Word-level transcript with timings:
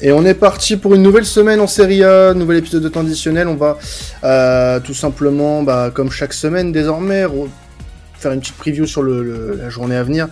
Et 0.00 0.12
on 0.12 0.24
est 0.24 0.34
parti 0.34 0.76
pour 0.76 0.94
une 0.94 1.02
nouvelle 1.02 1.24
semaine 1.24 1.58
en 1.58 1.66
Serie 1.66 2.04
A, 2.04 2.32
nouvel 2.32 2.58
épisode 2.58 2.84
de 2.84 2.88
temps 2.88 3.00
additionnel. 3.00 3.48
On 3.48 3.56
va 3.56 3.78
euh, 4.22 4.78
tout 4.78 4.94
simplement, 4.94 5.64
bah, 5.64 5.90
comme 5.92 6.12
chaque 6.12 6.34
semaine 6.34 6.70
désormais, 6.70 7.26
faire 8.14 8.30
une 8.30 8.38
petite 8.38 8.56
preview 8.56 8.86
sur 8.86 9.02
la 9.02 9.68
journée 9.70 9.96
à 9.96 10.04
venir. 10.04 10.28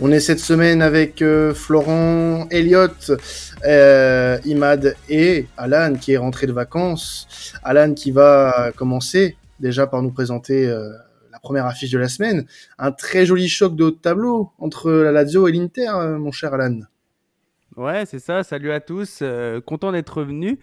On 0.00 0.10
est 0.10 0.20
cette 0.20 0.38
semaine 0.38 0.80
avec 0.80 1.20
euh, 1.20 1.52
Florent, 1.52 2.48
Elliot, 2.50 2.88
euh, 3.66 4.38
Imad 4.46 4.96
et 5.10 5.48
Alan 5.58 5.96
qui 6.00 6.12
est 6.12 6.16
rentré 6.16 6.46
de 6.46 6.52
vacances. 6.52 7.28
Alan 7.62 7.92
qui 7.92 8.12
va 8.12 8.72
commencer 8.74 9.36
déjà 9.60 9.86
par 9.86 10.00
nous 10.00 10.12
présenter 10.12 10.66
la 10.66 11.38
première 11.40 11.66
affiche 11.66 11.90
de 11.90 11.98
la 11.98 12.08
semaine. 12.08 12.46
Un 12.78 12.90
très 12.90 13.26
joli 13.26 13.50
choc 13.50 13.76
de 13.76 13.84
haut 13.84 13.90
de 13.90 13.96
tableau 13.96 14.52
entre 14.58 14.90
la 14.90 15.12
Lazio 15.12 15.46
et 15.46 15.52
l'Inter, 15.52 15.90
mon 16.18 16.32
cher 16.32 16.54
Alan. 16.54 16.80
Ouais, 17.80 18.04
c'est 18.04 18.18
ça. 18.18 18.42
Salut 18.42 18.72
à 18.72 18.80
tous. 18.80 19.20
Euh, 19.22 19.62
content 19.62 19.90
d'être 19.90 20.18
revenu. 20.18 20.58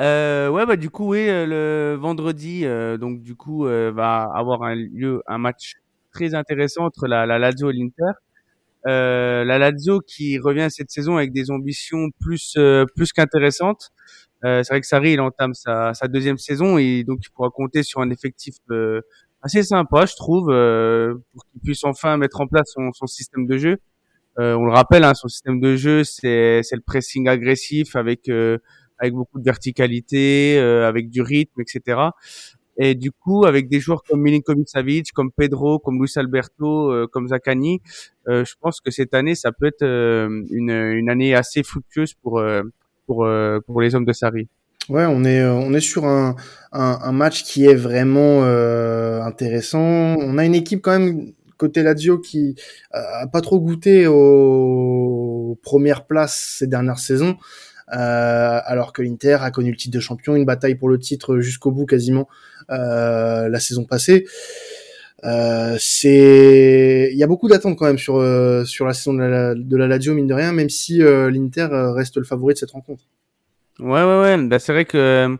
Euh, 0.00 0.48
ouais, 0.48 0.66
bah 0.66 0.74
du 0.76 0.90
coup, 0.90 1.10
oui, 1.12 1.24
le 1.28 1.96
vendredi, 1.96 2.64
donc 2.98 3.22
du 3.22 3.36
coup, 3.36 3.66
va 3.66 4.28
avoir 4.34 4.64
un 4.64 4.74
lieu, 4.74 5.22
un 5.28 5.38
match 5.38 5.74
très 6.10 6.34
intéressant 6.34 6.84
entre 6.84 7.06
la, 7.06 7.24
la 7.24 7.38
Lazio 7.38 7.70
et 7.70 7.72
l'Inter. 7.72 8.18
Euh, 8.88 9.44
la 9.44 9.58
Lazio 9.58 10.00
qui 10.00 10.40
revient 10.40 10.66
cette 10.70 10.90
saison 10.90 11.16
avec 11.16 11.32
des 11.32 11.52
ambitions 11.52 12.10
plus 12.20 12.58
plus 12.96 13.12
qu'intéressantes. 13.12 13.92
Euh, 14.44 14.64
c'est 14.64 14.72
vrai 14.74 14.80
que 14.80 14.88
Sarri 14.88 15.12
il 15.12 15.20
entame 15.20 15.54
sa, 15.54 15.94
sa, 15.94 16.08
deuxième 16.08 16.38
saison 16.38 16.78
et 16.78 17.04
donc 17.04 17.20
il 17.24 17.30
pourra 17.30 17.50
compter 17.50 17.84
sur 17.84 18.00
un 18.00 18.10
effectif 18.10 18.56
assez 19.42 19.62
sympa, 19.62 20.06
je 20.06 20.16
trouve, 20.16 20.46
pour 21.32 21.44
qu'il 21.52 21.60
puisse 21.62 21.84
enfin 21.84 22.16
mettre 22.16 22.40
en 22.40 22.48
place 22.48 22.72
son, 22.74 22.92
son 22.92 23.06
système 23.06 23.46
de 23.46 23.56
jeu. 23.56 23.78
Euh, 24.38 24.54
on 24.54 24.66
le 24.66 24.72
rappelle, 24.72 25.04
hein, 25.04 25.14
son 25.14 25.28
système 25.28 25.60
de 25.60 25.76
jeu, 25.76 26.04
c'est 26.04 26.62
le 26.72 26.80
pressing 26.80 27.28
agressif 27.28 27.96
avec 27.96 28.28
euh, 28.28 28.58
avec 28.98 29.14
beaucoup 29.14 29.38
de 29.38 29.44
verticalité, 29.44 30.58
euh, 30.58 30.88
avec 30.88 31.10
du 31.10 31.22
rythme, 31.22 31.60
etc. 31.60 32.00
Et 32.78 32.94
du 32.94 33.10
coup, 33.10 33.46
avec 33.46 33.68
des 33.68 33.80
joueurs 33.80 34.02
comme 34.02 34.20
Milinkovic 34.20 34.68
Savic, 34.68 35.12
comme 35.12 35.30
Pedro, 35.32 35.78
comme 35.78 35.98
Luis 35.98 36.12
Alberto, 36.16 37.08
comme 37.08 37.28
Zaccani, 37.28 37.80
je 38.26 38.54
pense 38.60 38.82
que 38.82 38.90
cette 38.90 39.14
année, 39.14 39.34
ça 39.34 39.50
peut 39.50 39.66
être 39.66 39.82
une, 39.82 40.70
une 40.70 41.08
année 41.08 41.34
assez 41.34 41.62
fructueuse 41.62 42.12
pour 42.22 42.42
pour 43.06 43.26
pour 43.66 43.80
les 43.80 43.94
hommes 43.94 44.04
de 44.04 44.12
Sarri. 44.12 44.48
Ouais, 44.90 45.06
on 45.06 45.24
est 45.24 45.42
on 45.42 45.72
est 45.72 45.80
sur 45.80 46.04
un, 46.04 46.36
un, 46.72 46.98
un 47.02 47.12
match 47.12 47.44
qui 47.44 47.64
est 47.64 47.74
vraiment 47.74 48.42
intéressant. 49.24 49.80
On 49.80 50.36
a 50.36 50.44
une 50.44 50.54
équipe 50.54 50.82
quand 50.82 50.98
même 50.98 51.32
côté 51.56 51.82
Lazio 51.82 52.18
qui 52.18 52.54
euh, 52.94 53.22
a 53.22 53.26
pas 53.26 53.40
trop 53.40 53.60
goûté 53.60 54.06
aux 54.06 55.58
premières 55.62 56.06
places 56.06 56.56
ces 56.58 56.66
dernières 56.66 56.98
saisons. 56.98 57.36
Euh, 57.92 58.60
alors 58.64 58.92
que 58.92 59.00
l'Inter 59.00 59.38
a 59.40 59.52
connu 59.52 59.70
le 59.70 59.76
titre 59.76 59.94
de 59.94 60.00
champion, 60.00 60.34
une 60.34 60.44
bataille 60.44 60.74
pour 60.74 60.88
le 60.88 60.98
titre 60.98 61.38
jusqu'au 61.38 61.70
bout 61.70 61.86
quasiment 61.86 62.28
euh, 62.70 63.48
la 63.48 63.60
saison 63.60 63.84
passée. 63.84 64.26
C'est, 65.78 67.10
il 67.12 67.18
y 67.18 67.22
a 67.24 67.26
beaucoup 67.26 67.48
d'attentes 67.48 67.76
quand 67.76 67.86
même 67.86 67.98
sur 67.98 68.14
sur 68.64 68.86
la 68.86 68.92
saison 68.92 69.14
de 69.14 69.76
la, 69.76 69.86
Lazio 69.88 70.14
mine 70.14 70.28
de 70.28 70.34
rien, 70.34 70.52
même 70.52 70.70
si 70.70 70.98
l'Inter 70.98 71.68
reste 71.94 72.16
le 72.16 72.24
favori 72.24 72.54
de 72.54 72.58
cette 72.58 72.70
rencontre. 72.70 73.04
Ouais 73.80 74.04
ouais 74.04 74.20
ouais, 74.20 74.38
bah, 74.46 74.58
c'est 74.58 74.72
vrai 74.72 74.84
que 74.84 75.36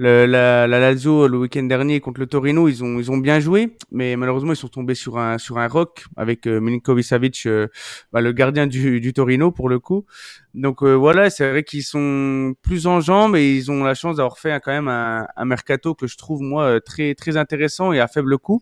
le, 0.00 0.24
la, 0.24 0.66
la, 0.66 0.80
Lazio 0.80 1.28
le 1.28 1.36
week-end 1.36 1.62
dernier 1.64 2.00
contre 2.00 2.20
le 2.20 2.26
Torino, 2.26 2.68
ils 2.68 2.82
ont 2.82 2.98
ils 2.98 3.10
ont 3.10 3.18
bien 3.18 3.38
joué, 3.38 3.76
mais 3.92 4.16
malheureusement 4.16 4.52
ils 4.54 4.56
sont 4.56 4.68
tombés 4.68 4.94
sur 4.94 5.18
un 5.18 5.36
sur 5.36 5.58
un 5.58 5.68
rock 5.68 6.04
avec 6.16 6.46
euh, 6.46 6.58
Milinkovic 6.58 7.04
Savic, 7.04 7.44
euh, 7.44 7.68
bah, 8.10 8.22
le 8.22 8.32
gardien 8.32 8.66
du, 8.66 9.00
du 9.00 9.12
Torino 9.12 9.50
pour 9.50 9.68
le 9.68 9.78
coup. 9.78 10.06
Donc 10.54 10.82
euh, 10.82 10.94
voilà, 10.94 11.30
c'est 11.30 11.48
vrai 11.48 11.62
qu'ils 11.62 11.84
sont 11.84 12.54
plus 12.62 12.86
en 12.88 13.00
jambes 13.00 13.36
et 13.36 13.54
ils 13.54 13.70
ont 13.70 13.84
la 13.84 13.94
chance 13.94 14.16
d'avoir 14.16 14.38
fait 14.38 14.60
quand 14.64 14.72
même 14.72 14.88
un, 14.88 15.26
un, 15.36 15.44
mercato 15.44 15.94
que 15.94 16.08
je 16.08 16.16
trouve 16.16 16.42
moi 16.42 16.80
très 16.80 17.14
très 17.14 17.36
intéressant 17.36 17.92
et 17.92 18.00
à 18.00 18.08
faible 18.08 18.36
coût. 18.36 18.60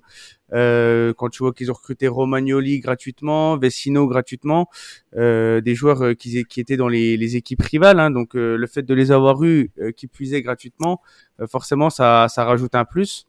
Euh, 0.55 1.13
quand 1.15 1.29
tu 1.29 1.43
vois 1.43 1.53
qu'ils 1.53 1.71
ont 1.71 1.75
recruté 1.75 2.09
Romagnoli 2.09 2.81
gratuitement, 2.81 3.59
Vecino 3.59 4.07
gratuitement, 4.07 4.69
euh, 5.17 5.61
des 5.61 5.75
joueurs 5.75 6.03
euh, 6.03 6.15
qui, 6.15 6.39
étaient 6.39 6.77
dans 6.77 6.89
les, 6.89 7.17
les 7.17 7.37
équipes 7.37 7.63
rivales. 7.63 8.01
Hein, 8.01 8.11
donc 8.11 8.35
euh, 8.35 8.57
le 8.57 8.67
fait 8.67 8.83
de 8.83 8.95
les 8.95 9.13
avoir 9.13 9.43
eus, 9.45 9.71
euh, 9.79 9.93
qui 9.93 10.07
puisaient 10.07 10.43
gratuitement, 10.43 11.01
forcément 11.49 11.91
ça, 11.91 12.27
ça 12.29 12.45
rajoute 12.45 12.75
un 12.75 12.85
plus. 12.85 13.27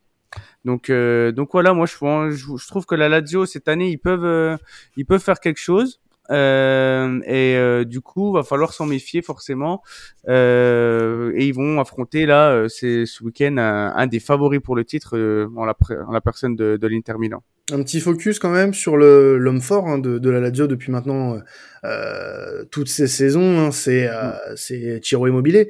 Donc, 0.63 0.91
donc 0.91 1.49
voilà, 1.53 1.73
moi 1.73 1.87
je, 1.87 1.95
je, 1.95 2.67
trouve 2.67 2.85
que 2.85 2.93
la 2.93 3.09
Lazio 3.09 3.47
cette 3.47 3.67
année 3.67 3.89
ils 3.89 3.97
peuvent, 3.97 4.59
ils 4.95 5.05
peuvent 5.05 5.21
faire 5.21 5.39
quelque 5.39 5.59
chose. 5.59 5.99
Euh, 6.31 7.19
et 7.25 7.55
euh, 7.55 7.83
du 7.85 8.01
coup, 8.01 8.31
va 8.31 8.43
falloir 8.43 8.73
s'en 8.73 8.85
méfier 8.85 9.21
forcément. 9.21 9.81
Euh, 10.27 11.31
et 11.35 11.47
ils 11.47 11.53
vont 11.53 11.79
affronter 11.79 12.25
là, 12.25 12.67
c'est 12.67 13.05
ce 13.05 13.23
week-end 13.23 13.57
un, 13.57 14.07
des 14.07 14.19
favoris 14.19 14.61
pour 14.61 14.75
le 14.75 14.85
titre 14.85 15.17
en 15.55 15.65
la, 15.65 15.75
en, 16.07 16.11
la, 16.11 16.21
personne 16.21 16.55
de, 16.55 16.77
de 16.77 16.87
l'Inter 16.87 17.13
Milan. 17.19 17.43
Un 17.71 17.83
petit 17.83 17.99
focus 17.99 18.39
quand 18.39 18.49
même 18.49 18.73
sur 18.73 18.97
l'homme 18.97 19.61
fort 19.61 19.87
hein, 19.87 19.99
de, 19.99 20.17
de, 20.17 20.29
la 20.31 20.39
Lazio 20.39 20.65
depuis 20.65 20.91
maintenant 20.91 21.37
euh, 21.83 22.63
toutes 22.71 22.89
ces 22.89 23.07
saisons. 23.07 23.59
Hein, 23.59 23.71
c'est 23.71 24.07
euh, 24.07 24.29
mm. 24.29 24.55
c'est 24.55 24.99
Ciro 25.03 25.27
Immobilier. 25.27 25.69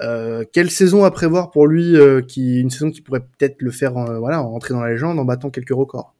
Euh, 0.00 0.44
quelle 0.52 0.70
saison 0.70 1.04
à 1.04 1.10
prévoir 1.10 1.50
pour 1.50 1.66
lui 1.66 1.96
qui 2.26 2.60
une 2.60 2.70
saison 2.70 2.90
qui 2.90 3.00
pourrait 3.00 3.20
peut-être 3.20 3.62
le 3.62 3.70
faire 3.70 3.92
voilà 3.92 4.38
rentrer 4.38 4.74
dans 4.74 4.80
la 4.80 4.90
légende 4.90 5.18
en 5.18 5.24
battant 5.24 5.50
quelques 5.50 5.70
records? 5.70 6.14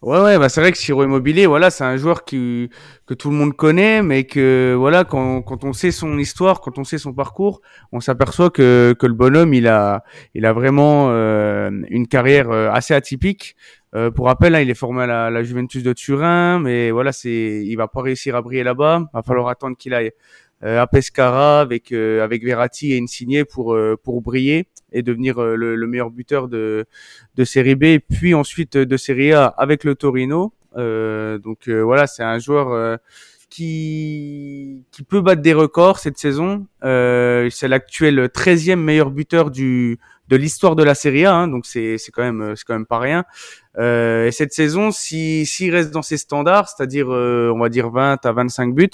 Ouais, 0.00 0.20
ouais, 0.20 0.38
bah 0.38 0.48
c'est 0.48 0.60
vrai 0.60 0.70
que 0.70 0.78
Ciro 0.78 1.02
Immobilier, 1.02 1.46
voilà, 1.46 1.70
c'est 1.70 1.82
un 1.82 1.96
joueur 1.96 2.24
qui, 2.24 2.70
que 3.04 3.14
tout 3.14 3.30
le 3.30 3.36
monde 3.36 3.56
connaît, 3.56 4.00
mais 4.00 4.22
que 4.24 4.76
voilà, 4.78 5.02
quand, 5.04 5.42
quand 5.42 5.64
on 5.64 5.72
sait 5.72 5.90
son 5.90 6.18
histoire, 6.18 6.60
quand 6.60 6.78
on 6.78 6.84
sait 6.84 6.98
son 6.98 7.12
parcours, 7.12 7.60
on 7.90 7.98
s'aperçoit 7.98 8.50
que, 8.50 8.94
que 8.96 9.06
le 9.06 9.14
bonhomme, 9.14 9.54
il 9.54 9.66
a, 9.66 10.04
il 10.34 10.46
a 10.46 10.52
vraiment 10.52 11.08
euh, 11.10 11.70
une 11.88 12.06
carrière 12.06 12.48
euh, 12.52 12.70
assez 12.70 12.94
atypique. 12.94 13.56
Euh, 13.96 14.12
pour 14.12 14.26
rappel, 14.26 14.54
hein, 14.54 14.60
il 14.60 14.70
est 14.70 14.74
formé 14.74 15.02
à 15.02 15.06
la, 15.06 15.30
la, 15.30 15.42
Juventus 15.42 15.82
de 15.82 15.92
Turin, 15.92 16.60
mais 16.60 16.92
voilà, 16.92 17.10
c'est, 17.10 17.64
il 17.66 17.74
va 17.74 17.88
pas 17.88 18.02
réussir 18.02 18.36
à 18.36 18.42
briller 18.42 18.62
là-bas. 18.62 19.06
Va 19.12 19.22
falloir 19.22 19.48
attendre 19.48 19.76
qu'il 19.76 19.94
aille 19.94 20.12
euh, 20.62 20.80
à 20.80 20.86
Pescara 20.86 21.60
avec 21.60 21.90
euh, 21.90 22.22
avec 22.22 22.44
Verratti 22.44 22.92
et 22.92 23.00
Insigne 23.02 23.44
pour 23.44 23.76
pour 24.04 24.22
briller 24.22 24.68
et 24.92 25.02
devenir 25.02 25.38
euh, 25.38 25.56
le, 25.56 25.76
le, 25.76 25.86
meilleur 25.86 26.10
buteur 26.10 26.48
de, 26.48 26.86
de 27.36 27.44
Série 27.44 27.74
B, 27.74 27.98
puis 27.98 28.34
ensuite 28.34 28.76
de 28.76 28.96
Série 28.96 29.32
A 29.32 29.46
avec 29.46 29.84
le 29.84 29.94
Torino. 29.94 30.52
Euh, 30.76 31.38
donc 31.38 31.68
euh, 31.68 31.80
voilà, 31.80 32.06
c'est 32.06 32.22
un 32.22 32.38
joueur 32.38 32.72
euh, 32.72 32.96
qui, 33.50 34.84
qui 34.90 35.02
peut 35.02 35.20
battre 35.20 35.42
des 35.42 35.54
records 35.54 35.98
cette 35.98 36.18
saison. 36.18 36.66
Euh, 36.84 37.48
c'est 37.50 37.68
l'actuel 37.68 38.26
13e 38.26 38.76
meilleur 38.76 39.10
buteur 39.10 39.50
du, 39.50 39.98
de 40.28 40.36
l'histoire 40.36 40.76
de 40.76 40.82
la 40.82 40.94
Serie 40.94 41.24
A, 41.24 41.34
hein, 41.34 41.48
donc 41.48 41.66
c'est 41.66 41.96
quand 42.12 42.22
même 42.22 42.54
c'est 42.56 42.64
quand 42.64 42.74
même 42.74 42.86
pas 42.86 42.98
rien. 42.98 43.24
Euh, 43.78 44.26
et 44.26 44.32
cette 44.32 44.52
saison, 44.52 44.90
s'il 44.90 45.46
si, 45.46 45.70
reste 45.70 45.90
dans 45.90 46.02
ses 46.02 46.18
standards, 46.18 46.68
c'est-à-dire 46.68 47.08
on 47.08 47.58
va 47.58 47.68
dire 47.68 47.90
20 47.90 48.24
à 48.24 48.32
25 48.32 48.74
buts, 48.74 48.90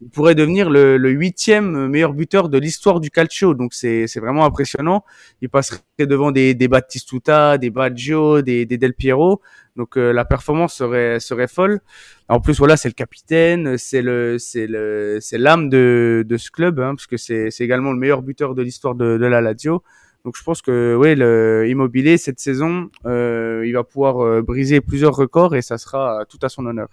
il 0.00 0.10
pourrait 0.10 0.34
devenir 0.34 0.70
le 0.70 1.10
huitième 1.10 1.88
meilleur 1.88 2.12
buteur 2.12 2.48
de 2.48 2.58
l'histoire 2.58 3.00
du 3.00 3.10
calcio. 3.10 3.54
Donc 3.54 3.74
c'est 3.74 4.06
vraiment 4.16 4.44
impressionnant. 4.44 5.04
Il 5.40 5.48
passerait 5.48 5.80
devant 5.98 6.30
des, 6.30 6.54
des 6.54 6.68
Battistuta, 6.68 7.58
des 7.58 7.70
Baggio, 7.70 8.42
des, 8.42 8.66
des 8.66 8.78
Del 8.78 8.94
Piero. 8.94 9.40
Donc 9.76 9.96
euh, 9.96 10.12
la 10.12 10.24
performance 10.24 10.74
serait 10.74 11.18
serait 11.18 11.48
folle. 11.48 11.80
En 12.28 12.40
plus 12.40 12.58
voilà, 12.58 12.76
c'est 12.76 12.88
le 12.88 12.94
capitaine, 12.94 13.76
c'est 13.76 14.02
le 14.02 14.38
c'est 14.38 14.66
le 14.68 15.18
c'est 15.20 15.38
l'âme 15.38 15.68
de 15.68 16.24
de 16.26 16.36
ce 16.36 16.50
club 16.50 16.78
hein, 16.78 16.94
parce 16.94 17.06
que 17.06 17.16
c'est 17.16 17.50
c'est 17.50 17.64
également 17.64 17.92
le 17.92 17.98
meilleur 17.98 18.22
buteur 18.22 18.54
de 18.54 18.62
l'histoire 18.62 18.94
de, 18.94 19.18
de 19.18 19.26
la 19.26 19.40
Lazio. 19.40 19.82
Donc 20.24 20.36
je 20.38 20.44
pense 20.44 20.62
que 20.62 20.96
oui, 20.98 21.14
le 21.16 21.66
Immobilier 21.68 22.18
cette 22.18 22.40
saison, 22.40 22.88
euh, 23.04 23.64
il 23.66 23.72
va 23.72 23.84
pouvoir 23.84 24.20
euh, 24.24 24.42
briser 24.42 24.80
plusieurs 24.80 25.14
records 25.14 25.54
et 25.56 25.62
ça 25.62 25.76
sera 25.76 26.24
tout 26.28 26.38
à 26.42 26.48
son 26.48 26.66
honneur. 26.66 26.88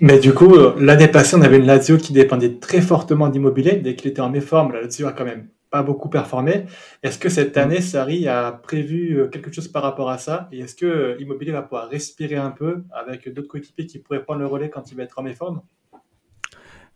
Mais 0.00 0.18
du 0.18 0.34
coup, 0.34 0.54
euh, 0.54 0.74
l'année 0.78 1.08
passée, 1.08 1.36
on 1.36 1.42
avait 1.42 1.58
une 1.58 1.66
Lazio 1.66 1.96
qui 1.96 2.12
dépendait 2.12 2.58
très 2.58 2.80
fortement 2.80 3.28
d'immobilier. 3.28 3.76
Dès 3.76 3.94
qu'il 3.94 4.10
était 4.10 4.20
en 4.20 4.30
méforme, 4.30 4.72
la 4.72 4.82
Lazio 4.82 5.06
a 5.06 5.12
quand 5.12 5.24
même 5.24 5.48
pas 5.70 5.82
beaucoup 5.82 6.08
performé. 6.08 6.66
Est-ce 7.02 7.18
que 7.18 7.28
cette 7.28 7.56
année, 7.56 7.80
Sarri 7.80 8.28
a 8.28 8.52
prévu 8.52 9.18
euh, 9.20 9.28
quelque 9.28 9.52
chose 9.52 9.68
par 9.68 9.82
rapport 9.82 10.10
à 10.10 10.18
ça? 10.18 10.48
Et 10.52 10.60
est-ce 10.60 10.74
que 10.74 10.86
euh, 10.86 11.16
l'immobilier 11.16 11.52
va 11.52 11.62
pouvoir 11.62 11.88
respirer 11.88 12.36
un 12.36 12.50
peu 12.50 12.84
avec 12.92 13.32
d'autres 13.32 13.48
coéquipiers 13.48 13.86
qui 13.86 13.98
pourraient 13.98 14.22
prendre 14.22 14.40
le 14.40 14.46
relais 14.46 14.70
quand 14.70 14.90
il 14.90 14.96
va 14.96 15.04
être 15.04 15.18
en 15.18 15.22
méforme? 15.22 15.62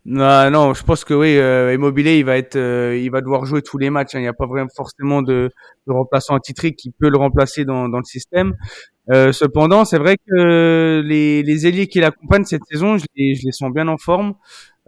Non, 0.09 0.49
non, 0.51 0.73
je 0.73 0.83
pense 0.83 1.03
que 1.03 1.13
oui, 1.13 1.37
euh, 1.37 1.73
Immobilier, 1.73 2.17
il 2.17 2.23
va 2.23 2.37
être, 2.37 2.55
il 2.55 3.09
va 3.09 3.19
devoir 3.19 3.45
jouer 3.45 3.61
tous 3.61 3.77
les 3.77 3.89
matchs. 3.89 4.15
Hein. 4.15 4.19
Il 4.19 4.21
n'y 4.21 4.27
a 4.29 4.33
pas 4.33 4.45
vraiment 4.47 4.69
forcément 4.73 5.21
de, 5.21 5.51
de 5.85 5.91
remplaçant 5.91 6.39
titre 6.39 6.65
qui 6.69 6.91
peut 6.91 7.09
le 7.09 7.17
remplacer 7.17 7.65
dans, 7.65 7.89
dans 7.89 7.97
le 7.97 8.05
système. 8.05 8.53
Euh, 9.11 9.33
cependant, 9.33 9.83
c'est 9.85 9.97
vrai 9.97 10.15
que 10.17 11.01
les, 11.05 11.43
les 11.43 11.67
ailiers 11.67 11.87
qui 11.87 11.99
l'accompagnent 11.99 12.45
cette 12.45 12.65
saison, 12.71 12.97
je 12.97 13.05
les, 13.17 13.35
je 13.35 13.45
les 13.45 13.51
sens 13.51 13.71
bien 13.73 13.89
en 13.89 13.97
forme. 13.97 14.33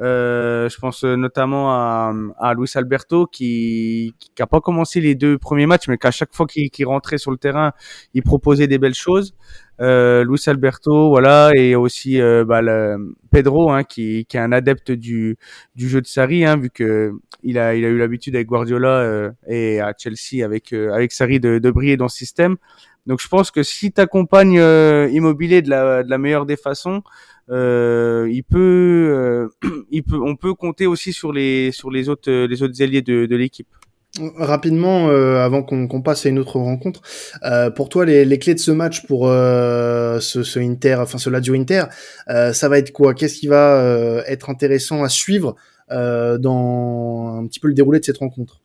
Euh, 0.02 0.70
je 0.70 0.78
pense 0.78 1.04
notamment 1.04 1.72
à, 1.72 2.14
à 2.40 2.54
Luis 2.54 2.72
Alberto 2.76 3.28
qui 3.28 4.16
qui 4.20 4.42
a 4.42 4.48
pas 4.48 4.62
commencé 4.62 5.02
les 5.02 5.16
deux 5.16 5.38
premiers 5.38 5.66
matchs, 5.66 5.88
mais 5.88 5.98
qu'à 5.98 6.12
chaque 6.12 6.34
fois 6.34 6.48
qu'il 6.48 6.86
rentrait 6.88 7.18
sur 7.18 7.32
le 7.32 7.38
terrain, 7.38 7.74
il 8.14 8.24
proposait 8.24 8.68
des 8.68 8.78
belles 8.78 8.94
choses. 8.94 9.36
Euh, 9.82 10.26
Luis 10.26 10.44
Alberto, 10.48 11.10
voilà, 11.10 11.52
et 11.56 11.76
aussi 11.76 12.22
euh, 12.22 12.44
bah, 12.44 12.62
le, 12.62 13.16
Pedro, 13.32 13.72
hein, 13.72 13.84
qui, 13.84 14.26
qui 14.26 14.36
est 14.36 14.40
un 14.40 14.52
adepte 14.52 14.92
du, 14.92 15.38
du 15.76 15.88
jeu 15.88 16.02
de 16.02 16.08
Sarri, 16.08 16.46
hein, 16.46 16.58
vu 16.58 16.70
que 16.70 17.14
il 17.44 17.58
a, 17.58 17.76
il 17.76 17.86
a 17.86 17.88
eu 17.88 17.98
l'habitude 17.98 18.36
avec 18.36 18.48
Guardiola 18.48 18.90
euh, 18.90 19.32
et 19.48 19.80
à 19.80 19.94
Chelsea 19.98 20.44
avec 20.44 20.74
euh, 20.74 20.92
avec 20.94 21.14
Sarri 21.14 21.40
de, 21.40 21.60
de 21.60 21.72
briller 21.72 21.96
dans 21.96 22.10
ce 22.10 22.18
système. 22.18 22.58
Donc 23.10 23.20
je 23.22 23.28
pense 23.28 23.50
que 23.50 23.64
si 23.64 23.92
tu 23.92 24.00
accompagnes 24.00 24.60
euh, 24.60 25.10
Immobilier 25.12 25.64
de 25.64 25.70
la, 25.72 26.18
meilleure 26.20 26.46
des 26.46 26.58
façons, 26.58 27.02
euh, 27.50 28.32
euh, 28.54 29.50
il 29.92 30.04
peut, 30.04 30.20
on 30.24 30.36
peut 30.36 30.54
compter 30.54 30.86
aussi 30.86 31.12
sur 31.12 31.34
les 31.34 31.72
sur 31.72 31.90
les 31.90 32.08
autres 32.08 32.32
les 32.32 32.62
autres 32.62 32.82
alliés 32.84 33.02
de, 33.02 33.36
l'équipe. 33.36 33.68
Rapidement, 34.38 35.10
avant 35.10 35.64
qu'on 35.64 36.02
passe 36.02 36.28
à 36.28 36.30
une 36.30 36.38
autre 36.38 36.60
rencontre, 36.60 37.02
pour 37.76 37.90
toi 37.90 38.06
les, 38.06 38.26
les, 38.26 38.38
clés 38.38 38.54
de 38.54 38.60
ce 38.60 38.72
match 38.72 39.08
pour 39.08 39.26
ce, 39.26 40.20
ce, 40.20 40.60
Inter, 40.60 40.98
enfin 41.00 41.18
ce 41.18 41.32
Lazio 41.32 41.56
Inter, 41.56 41.86
ça 42.28 42.70
va 42.70 42.78
être 42.78 42.92
quoi? 42.92 43.16
Qu'est-ce 43.16 43.40
qui 43.40 43.48
va 43.48 44.24
être 44.28 44.52
intéressant 44.52 45.04
à 45.04 45.10
suivre 45.10 45.56
dans 45.90 47.40
un 47.40 47.48
petit 47.48 47.60
peu 47.60 47.70
le 47.70 47.74
déroulé 47.74 48.00
de 48.00 48.06
cette 48.06 48.20
rencontre? 48.20 48.62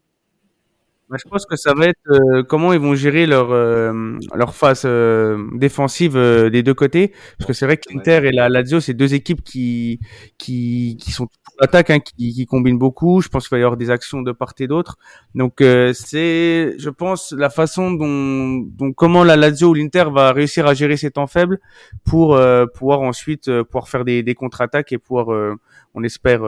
Bah, 1.14 1.20
je 1.25 1.31
pense 1.31 1.46
que 1.46 1.55
ça 1.55 1.75
va 1.75 1.87
être 1.87 2.11
euh, 2.11 2.43
comment 2.43 2.72
ils 2.72 2.81
vont 2.81 2.96
gérer 2.96 3.25
leur 3.26 3.52
euh, 3.52 4.19
leur 4.34 4.52
phase 4.52 4.82
euh, 4.84 5.46
défensive 5.55 6.14
des 6.50 6.64
deux 6.64 6.75
côtés 6.75 7.12
parce 7.38 7.46
que 7.46 7.52
c'est 7.52 7.66
vrai 7.66 7.76
que 7.76 7.84
l'Inter 7.93 8.22
et 8.25 8.32
la 8.32 8.49
Lazio 8.49 8.81
c'est 8.81 8.94
deux 8.94 9.14
équipes 9.14 9.44
qui 9.44 10.00
qui 10.38 10.96
qui 11.00 11.12
sont 11.12 11.28
attaque 11.61 11.90
hein, 11.90 12.00
qui, 12.00 12.34
qui 12.34 12.46
combinent 12.46 12.78
beaucoup. 12.78 13.20
Je 13.20 13.28
pense 13.28 13.46
qu'il 13.46 13.55
va 13.55 13.61
y 13.61 13.62
avoir 13.62 13.76
des 13.76 13.90
actions 13.90 14.22
de 14.22 14.32
part 14.32 14.55
et 14.58 14.66
d'autre. 14.66 14.96
Donc 15.37 15.58
c'est 15.61 16.75
je 16.78 16.90
pense 16.90 17.31
la 17.31 17.49
façon 17.49 17.93
dont 17.93 18.67
dont 18.76 18.93
comment 18.93 19.22
la 19.22 19.37
Lazio 19.37 19.69
ou 19.69 19.75
l'Inter 19.75 20.06
va 20.12 20.32
réussir 20.32 20.67
à 20.67 20.75
gérer 20.75 20.96
ces 20.96 21.12
temps 21.12 21.28
faibles 21.28 21.60
pour 22.05 22.37
pouvoir 22.75 23.02
ensuite 23.02 23.49
pouvoir 23.62 23.88
faire 23.88 24.05
des 24.05 24.25
des 24.25 24.34
contre-attaques 24.34 24.90
et 24.90 24.99
pouvoir 24.99 25.56
on 25.94 26.02
espère 26.02 26.40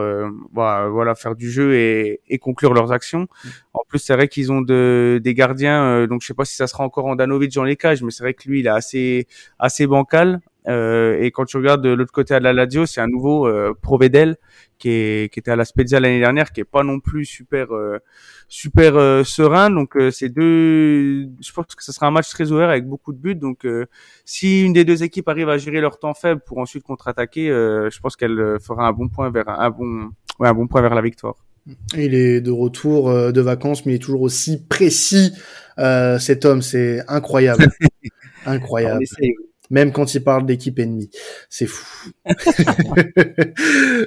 voilà, 0.53 0.89
voilà 0.89 1.15
faire 1.15 1.35
du 1.35 1.49
jeu 1.49 1.75
et, 1.75 2.19
et 2.27 2.37
conclure 2.37 2.73
leurs 2.73 2.91
actions. 2.91 3.29
En 3.77 3.83
plus, 3.87 3.99
c'est 3.99 4.13
vrai 4.13 4.27
qu'ils 4.27 4.51
ont 4.51 4.61
de, 4.61 5.19
des 5.23 5.33
gardiens, 5.33 5.83
euh, 5.83 6.07
donc 6.07 6.21
je 6.21 6.27
sais 6.27 6.33
pas 6.33 6.45
si 6.45 6.55
ça 6.55 6.67
sera 6.67 6.83
encore 6.83 7.05
Andanovic 7.05 7.53
dans 7.53 7.63
les 7.63 7.75
cages, 7.75 8.01
mais 8.03 8.11
c'est 8.11 8.23
vrai 8.23 8.33
que 8.33 8.47
lui, 8.49 8.61
il 8.61 8.67
est 8.67 8.69
assez 8.69 9.27
assez 9.59 9.87
bancal. 9.87 10.41
Euh, 10.67 11.17
et 11.21 11.31
quand 11.31 11.45
tu 11.45 11.57
regardes 11.57 11.81
de 11.81 11.89
l'autre 11.89 12.11
côté 12.11 12.33
à 12.33 12.39
la 12.41 12.51
Lazio, 12.51 12.85
c'est 12.85 12.99
un 12.99 13.07
nouveau 13.07 13.47
euh, 13.47 13.73
Provedel 13.81 14.35
qui, 14.77 14.89
est, 14.89 15.31
qui 15.31 15.39
était 15.39 15.51
à 15.51 15.55
la 15.55 15.63
Spezia 15.63 15.99
l'année 15.99 16.19
dernière, 16.19 16.51
qui 16.51 16.59
est 16.59 16.65
pas 16.65 16.83
non 16.83 16.99
plus 16.99 17.23
super 17.25 17.73
euh, 17.73 17.99
super 18.49 18.97
euh, 18.97 19.23
serein. 19.23 19.69
Donc 19.69 19.97
c'est 20.11 20.29
deux, 20.29 21.29
je 21.41 21.51
pense 21.53 21.67
que 21.75 21.83
ce 21.83 21.91
sera 21.93 22.07
un 22.07 22.11
match 22.11 22.29
très 22.29 22.51
ouvert 22.51 22.69
avec 22.69 22.85
beaucoup 22.85 23.13
de 23.13 23.17
buts. 23.17 23.35
Donc 23.35 23.65
si 24.25 24.65
une 24.65 24.73
des 24.73 24.83
deux 24.85 25.03
équipes 25.03 25.29
arrive 25.29 25.49
à 25.49 25.57
gérer 25.57 25.79
leur 25.81 25.99
temps 25.99 26.13
faible 26.13 26.41
pour 26.45 26.57
ensuite 26.57 26.83
contre-attaquer, 26.83 27.47
je 27.47 27.99
pense 27.99 28.15
qu'elle 28.17 28.57
fera 28.59 28.87
un 28.87 28.91
bon 28.91 29.07
point 29.07 29.29
vers 29.29 29.47
un 29.49 29.69
bon 29.69 30.11
ouais, 30.39 30.49
un 30.49 30.53
bon 30.53 30.67
point 30.67 30.81
vers 30.81 30.95
la 30.95 31.01
victoire. 31.01 31.46
Il 31.95 32.13
est 32.13 32.41
de 32.41 32.51
retour 32.51 33.09
euh, 33.09 33.31
de 33.31 33.41
vacances, 33.41 33.85
mais 33.85 33.93
il 33.93 33.95
est 33.95 33.99
toujours 33.99 34.21
aussi 34.21 34.57
précis. 34.57 35.33
Euh, 35.79 36.17
cet 36.19 36.45
homme, 36.45 36.61
c'est 36.61 37.03
incroyable, 37.07 37.67
incroyable 38.45 39.05
même 39.69 39.91
quand 39.91 40.13
il 40.13 40.23
parle 40.23 40.45
d'équipe 40.45 40.79
ennemie. 40.79 41.09
C'est 41.49 41.67
fou. 41.67 42.11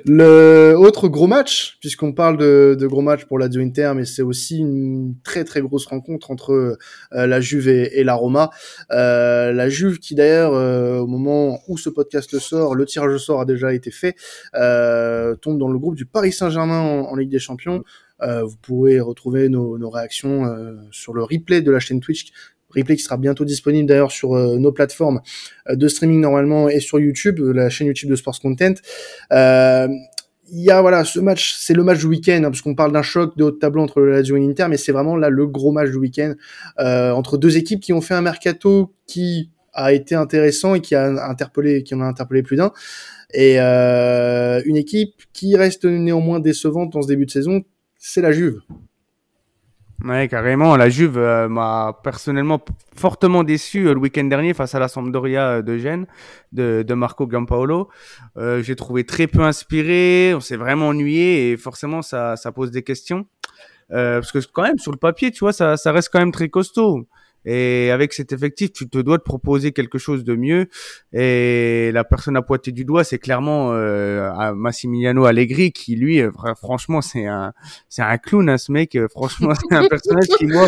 le 0.07 0.75
autre 0.77 1.09
gros 1.09 1.27
match, 1.27 1.79
puisqu'on 1.81 2.13
parle 2.13 2.37
de, 2.37 2.77
de, 2.79 2.87
gros 2.87 3.03
match 3.03 3.25
pour 3.25 3.39
la 3.39 3.49
Inter, 3.59 3.93
mais 3.95 4.05
c'est 4.05 4.23
aussi 4.23 4.59
une 4.59 5.15
très 5.23 5.45
très 5.45 5.61
grosse 5.61 5.87
rencontre 5.87 6.31
entre 6.31 6.53
euh, 6.53 7.27
la 7.27 7.41
Juve 7.41 7.69
et, 7.69 8.05
la 8.05 8.15
Roma. 8.15 8.51
Euh, 8.91 9.53
la 9.53 9.69
Juve 9.69 9.99
qui 9.99 10.15
d'ailleurs, 10.15 10.55
euh, 10.55 10.99
au 10.99 11.07
moment 11.07 11.61
où 11.69 11.77
ce 11.79 11.91
podcast 11.91 12.39
sort, 12.39 12.75
le 12.75 12.87
tirage 12.87 13.13
au 13.13 13.19
sort 13.19 13.41
a 13.41 13.45
déjà 13.45 13.75
été 13.75 13.91
fait, 13.91 14.17
euh, 14.55 15.35
tombe 15.37 15.59
dans 15.59 15.69
le 15.69 15.79
groupe 15.79 15.97
du 15.97 16.07
Paris 16.07 16.33
Saint-Germain 16.33 16.81
en, 16.81 17.17
Ligue 17.17 17.31
des 17.31 17.39
Champions. 17.39 17.83
vous 18.21 18.57
pourrez 18.63 19.01
retrouver 19.01 19.49
nos, 19.49 19.77
nos 19.77 19.91
réactions 19.91 20.45
sur 20.91 21.13
le 21.13 21.23
replay 21.23 21.61
de 21.61 21.71
la 21.71 21.81
chaîne 21.81 22.01
Twitch 22.01 22.33
replay 22.75 22.97
qui 22.97 23.03
sera 23.03 23.17
bientôt 23.17 23.45
disponible 23.45 23.89
d'ailleurs 23.89 24.11
sur 24.11 24.35
euh, 24.35 24.59
nos 24.59 24.73
plateformes 24.73 25.21
euh, 25.69 25.77
de 25.77 25.89
streaming 25.89 26.21
normalement 26.21 26.69
et 26.69 26.81
sur 26.81 26.99
YouTube, 26.99 27.41
euh, 27.41 27.53
la 27.53 27.69
chaîne 27.71 27.87
YouTube 27.87 28.11
de 28.11 28.17
Sports 28.17 28.41
Content. 28.41 28.75
il 30.53 30.61
y 30.65 30.71
a 30.71 30.81
voilà 30.81 31.05
ce 31.05 31.21
match, 31.21 31.55
c'est 31.59 31.75
le 31.75 31.85
match 31.85 32.01
du 32.01 32.07
week-end 32.07 32.43
hein, 32.45 32.51
parce 32.51 32.61
qu'on 32.61 32.75
parle 32.75 32.93
d'un 32.93 33.03
choc 33.03 33.37
de 33.37 33.45
haut 33.45 33.51
de 33.51 33.57
tableau 33.57 33.83
entre 33.83 34.01
le 34.01 34.11
Lazio 34.11 34.37
et 34.37 34.41
l'Inter, 34.41 34.67
mais 34.69 34.77
c'est 34.77 34.93
vraiment 34.93 35.17
là 35.17 35.29
le 35.29 35.47
gros 35.47 35.71
match 35.71 35.91
du 35.91 35.97
week-end 35.97 36.35
entre 36.77 37.39
deux 37.39 37.57
équipes 37.57 37.81
qui 37.81 37.93
ont 37.93 38.01
fait 38.01 38.15
un 38.15 38.23
mercato 38.23 38.93
qui 39.07 39.51
a 39.73 39.93
été 39.93 40.17
intéressant 40.17 40.75
et 40.75 40.81
qui 40.81 40.97
a 40.97 41.29
interpellé, 41.29 41.85
qui 41.85 41.95
en 41.95 42.01
a 42.01 42.05
interpellé 42.05 42.43
plus 42.43 42.57
d'un, 42.57 42.73
et 43.33 43.59
une 43.61 44.77
équipe 44.77 45.23
qui 45.33 45.57
reste 45.57 45.85
néanmoins 45.85 46.41
décevante 46.41 46.93
dans 46.93 47.03
ce 47.03 47.09
début 47.09 47.27
de 47.27 47.31
saison, 47.31 47.63
c'est 47.97 48.21
la 48.21 48.33
Juve. 48.33 48.61
Ouais, 50.03 50.29
carrément. 50.29 50.77
La 50.77 50.89
Juve 50.89 51.19
euh, 51.19 51.49
m'a 51.49 52.01
personnellement 52.03 52.65
fortement 52.97 53.45
déçu 53.45 53.87
euh, 53.87 53.93
le 53.93 54.01
week-end 54.01 54.25
dernier 54.25 54.55
face 54.55 54.75
à 54.75 54.79
la 54.79 54.89
Sampdoria 54.89 55.49
euh, 55.49 55.63
de 55.63 55.77
Gênes 55.77 56.07
de, 56.53 56.83
de 56.87 56.95
Marco 56.95 57.29
Giampaolo. 57.31 57.91
J'ai 58.37 58.77
trouvé 58.77 59.05
très 59.05 59.27
peu 59.27 59.43
inspiré, 59.43 60.33
on 60.35 60.41
s'est 60.41 60.57
vraiment 60.57 60.89
ennuyé 60.89 61.51
et 61.51 61.57
forcément 61.59 62.01
ça, 62.01 62.37
ça 62.37 62.51
pose 62.51 62.71
des 62.71 62.83
questions. 62.83 63.27
parce 63.91 64.33
que 64.33 64.39
quand 64.53 64.63
même 64.63 64.79
sur 64.79 64.93
le 64.93 64.97
papier, 64.97 65.31
tu 65.31 65.41
vois, 65.41 65.53
ça, 65.53 65.77
ça 65.77 65.93
reste 65.93 66.09
quand 66.11 66.21
même 66.21 66.33
très 66.33 66.49
costaud. 66.49 67.07
Et 67.45 67.91
avec 67.91 68.13
cet 68.13 68.33
effectif, 68.33 68.73
tu 68.73 68.89
te 68.89 68.99
dois 68.99 69.17
de 69.17 69.23
proposer 69.23 69.73
quelque 69.73 69.99
chose 69.99 70.25
de 70.25 70.35
mieux. 70.35 70.69
Et 71.13 71.91
la 71.93 72.05
personne 72.05 72.37
à 72.37 72.43
pointer 72.43 72.73
du 72.73 72.85
doigt, 72.85 73.05
c'est 73.05 73.19
clairement 73.19 73.73
euh, 73.73 74.53
Massimiliano 74.55 75.25
Allegri, 75.25 75.73
qui 75.73 75.97
lui, 75.97 76.21
euh, 76.21 76.31
franchement, 76.57 77.01
c'est 77.01 77.27
un, 77.27 77.53
c'est 77.89 78.03
un 78.03 78.19
clown, 78.19 78.49
hein, 78.49 78.59
ce 78.59 78.73
mec. 78.73 78.95
Euh, 78.95 79.09
franchement, 79.09 79.53
c'est 79.55 79.75
un 79.75 79.89
personnage 79.89 80.29
qui 80.39 80.47
moi, 80.47 80.67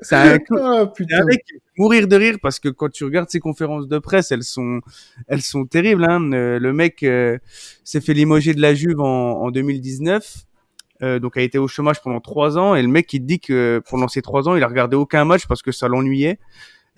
c'est 0.00 0.16
un 0.16 0.38
clown. 0.38 0.90
Oh, 0.94 1.04
un 1.12 1.24
mec 1.24 1.44
mourir 1.78 2.06
de 2.06 2.16
rire 2.16 2.36
parce 2.42 2.58
que 2.58 2.68
quand 2.68 2.90
tu 2.90 3.04
regardes 3.04 3.30
ses 3.30 3.40
conférences 3.40 3.88
de 3.88 3.98
presse, 3.98 4.30
elles 4.30 4.42
sont, 4.42 4.80
elles 5.28 5.42
sont 5.42 5.64
terribles. 5.64 6.04
Hein. 6.04 6.20
Le 6.20 6.72
mec 6.72 7.02
euh, 7.02 7.38
s'est 7.84 8.00
fait 8.00 8.14
limoger 8.14 8.54
de 8.54 8.60
la 8.60 8.74
Juve 8.74 9.00
en, 9.00 9.42
en 9.42 9.50
2019 9.50 10.44
euh, 11.02 11.18
donc 11.18 11.36
a 11.36 11.42
été 11.42 11.58
au 11.58 11.68
chômage 11.68 12.00
pendant 12.02 12.20
trois 12.20 12.58
ans. 12.58 12.74
Et 12.74 12.82
le 12.82 12.88
mec, 12.88 13.12
il 13.12 13.26
dit 13.26 13.40
que 13.40 13.82
pendant 13.88 14.08
ces 14.08 14.22
trois 14.22 14.48
ans, 14.48 14.56
il 14.56 14.62
a 14.62 14.68
regardé 14.68 14.96
aucun 14.96 15.24
match 15.24 15.46
parce 15.46 15.62
que 15.62 15.72
ça 15.72 15.88
l'ennuyait. 15.88 16.38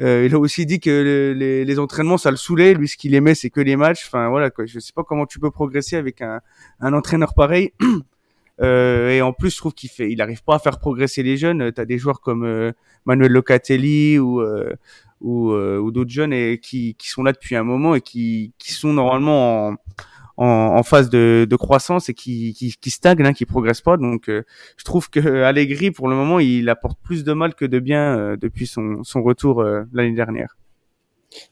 Euh, 0.01 0.25
il 0.27 0.35
a 0.35 0.39
aussi 0.39 0.67
dit 0.67 0.81
que 0.81 1.35
les, 1.37 1.65
les, 1.65 1.79
entraînements, 1.79 2.19
ça 2.19 2.31
le 2.31 2.37
saoulait. 2.37 2.75
Lui, 2.75 2.89
ce 2.89 2.97
qu'il 2.97 3.15
aimait, 3.15 3.35
c'est 3.35 3.51
que 3.51 3.61
les 3.61 3.77
matchs. 3.77 4.07
Enfin, 4.07 4.29
voilà, 4.29 4.51
quoi. 4.51 4.67
Je 4.67 4.79
sais 4.81 4.93
pas 4.93 5.05
comment 5.05 5.25
tu 5.27 5.39
peux 5.39 5.51
progresser 5.51 5.97
avec 5.97 6.21
un, 6.21 6.41
un 6.81 6.93
entraîneur 6.93 7.35
pareil. 7.35 7.73
Euh, 8.61 9.11
et 9.11 9.21
en 9.21 9.33
plus, 9.33 9.51
je 9.51 9.57
trouve 9.57 9.75
qu'il 9.75 9.91
fait, 9.91 10.13
il 10.13 10.23
arrive 10.23 10.45
pas 10.45 10.55
à 10.55 10.59
faire 10.61 10.79
progresser 10.79 11.25
les 11.25 11.37
jeunes. 11.37 11.73
Tu 11.73 11.81
as 11.81 11.85
des 11.85 11.99
joueurs 11.99 12.21
comme 12.21 12.45
euh, 12.45 12.71
Manuel 13.05 13.33
Locatelli 13.33 14.19
ou 14.21 14.41
euh, 14.41 14.73
ou, 15.21 15.53
ou 15.55 15.91
d'autres 15.91 16.11
jeunes 16.11 16.33
et 16.33 16.61
qui, 16.63 16.95
qui 16.97 17.09
sont 17.09 17.23
là 17.23 17.33
depuis 17.33 17.57
un 17.57 17.65
moment 17.65 17.97
et 17.97 18.01
qui, 18.01 18.53
qui 18.59 18.73
sont 18.73 18.93
normalement 18.93 19.71
en, 19.71 19.77
en, 20.37 20.47
en 20.47 20.83
phase 20.83 21.11
de, 21.11 21.47
de, 21.49 21.57
croissance 21.57 22.09
et 22.09 22.15
qui, 22.15 22.55
qui, 22.55 22.75
qui 22.81 22.91
stagne, 22.91 23.25
hein, 23.25 23.33
qui 23.33 23.47
progresse 23.47 23.81
pas. 23.81 23.97
Donc, 23.97 24.29
euh, 24.29 24.45
je 24.77 24.85
trouve 24.85 25.11
que 25.11 25.43
Allegri, 25.43 25.91
pour 25.91 26.09
le 26.09 26.17
moment, 26.17 26.41
il 26.41 26.69
apporte 26.69 26.99
plus 27.03 27.25
de 27.25 27.33
mal 27.33 27.55
que 27.55 27.65
de 27.65 27.79
bien 27.79 28.19
euh, 28.19 28.37
depuis 28.37 28.67
son, 28.67 29.03
son 29.05 29.23
retour 29.23 29.61
euh, 29.61 29.85
l'année 29.93 30.15
dernière. 30.15 30.57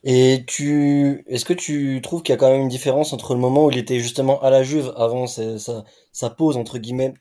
Et 0.03 0.43
tu, 0.47 1.23
est-ce 1.27 1.45
que 1.45 1.53
tu 1.53 1.99
trouves 2.01 2.23
qu'il 2.23 2.33
y 2.33 2.35
a 2.35 2.37
quand 2.37 2.49
même 2.49 2.61
une 2.61 2.69
différence 2.69 3.11
entre 3.11 3.33
le 3.33 3.39
moment 3.39 3.65
où 3.65 3.71
il 3.71 3.77
était 3.77 3.99
justement 3.99 4.41
à 4.41 4.49
la 4.49 4.63
Juve 4.63 4.93
avant 4.95 5.27
sa, 5.27 5.59
sa, 5.59 5.83
sa 6.13 6.29
pause 6.29 6.55
entre 6.55 6.77
guillemets 6.77 7.13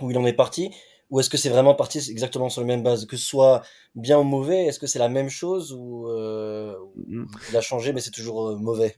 où 0.00 0.10
il 0.10 0.16
en 0.16 0.24
est 0.24 0.32
parti, 0.32 0.70
ou 1.10 1.20
est-ce 1.20 1.28
que 1.28 1.36
c'est 1.36 1.50
vraiment 1.50 1.74
parti 1.74 1.98
exactement 2.10 2.48
sur 2.48 2.62
la 2.62 2.66
même 2.66 2.82
base, 2.82 3.04
que 3.04 3.16
ce 3.16 3.26
soit 3.26 3.62
bien 3.94 4.18
ou 4.18 4.22
mauvais, 4.22 4.66
est-ce 4.66 4.78
que 4.78 4.86
c'est 4.86 4.98
la 4.98 5.08
même 5.08 5.28
chose 5.28 5.72
ou 5.72 6.08
euh, 6.08 6.76
mm. 7.06 7.26
il 7.50 7.56
a 7.56 7.60
changé 7.60 7.92
mais 7.92 8.00
c'est 8.00 8.10
toujours 8.10 8.56
mauvais? 8.56 8.96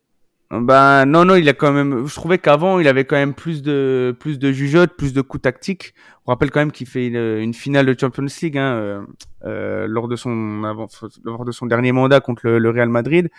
Ben 0.50 1.06
non 1.06 1.24
non, 1.24 1.36
il 1.36 1.48
a 1.48 1.52
quand 1.52 1.70
même. 1.70 2.06
Je 2.08 2.14
trouvais 2.14 2.38
qu'avant 2.38 2.80
il 2.80 2.88
avait 2.88 3.04
quand 3.04 3.14
même 3.14 3.34
plus 3.34 3.62
de 3.62 4.16
plus 4.18 4.40
de 4.40 4.50
jugeote, 4.50 4.96
plus 4.96 5.12
de 5.12 5.20
coups 5.20 5.42
tactiques. 5.42 5.94
On 6.26 6.32
rappelle 6.32 6.50
quand 6.50 6.58
même 6.58 6.72
qu'il 6.72 6.88
fait 6.88 7.06
une, 7.06 7.54
finale 7.54 7.86
de 7.86 7.96
Champions 7.98 8.26
League 8.42 8.58
hein, 8.58 8.74
euh, 8.74 9.00
euh, 9.44 9.86
lors 9.88 10.08
de 10.08 10.16
son 10.16 10.64
avant, 10.64 10.88
lors 11.22 11.44
de 11.44 11.52
son 11.52 11.66
dernier 11.66 11.92
mandat 11.92 12.18
contre 12.20 12.48
le, 12.48 12.70
Real 12.70 12.88
Madrid. 12.88 13.30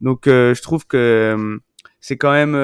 Donc 0.00 0.28
euh, 0.28 0.54
je 0.54 0.62
trouve 0.62 0.86
que 0.86 0.96
euh, 1.36 1.58
c'est 1.98 2.16
quand 2.16 2.30
même 2.30 2.54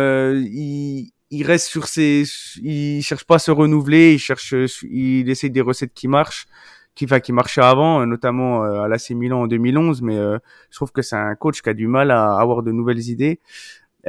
il, 0.53 1.11
il 1.31 1.43
reste 1.45 1.67
sur 1.67 1.89
ses 1.89 2.23
il 2.63 3.03
cherche 3.03 3.25
pas 3.25 3.37
à 3.37 3.39
se 3.41 3.51
renouveler, 3.51 4.15
il 4.15 4.19
cherche 4.21 4.55
il 4.89 5.29
essaie 5.29 5.49
des 5.49 5.61
recettes 5.61 5.95
qui 5.95 6.07
marchent 6.07 6.47
qui, 6.95 7.05
enfin, 7.05 7.21
qui 7.21 7.33
marchait 7.33 7.61
avant, 7.61 8.07
notamment 8.07 8.63
à 8.63 8.89
l'AC 8.89 9.11
Milan 9.11 9.43
en 9.43 9.47
2011, 9.47 10.01
mais 10.01 10.17
je 10.17 10.77
trouve 10.77 10.93
que 10.93 11.03
c'est 11.03 11.17
un 11.17 11.35
coach 11.35 11.61
qui 11.61 11.69
a 11.69 11.75
du 11.75 11.89
mal 11.89 12.11
à 12.11 12.39
avoir 12.39 12.63
de 12.63 12.73
nouvelles 12.73 13.11
idées. 13.11 13.39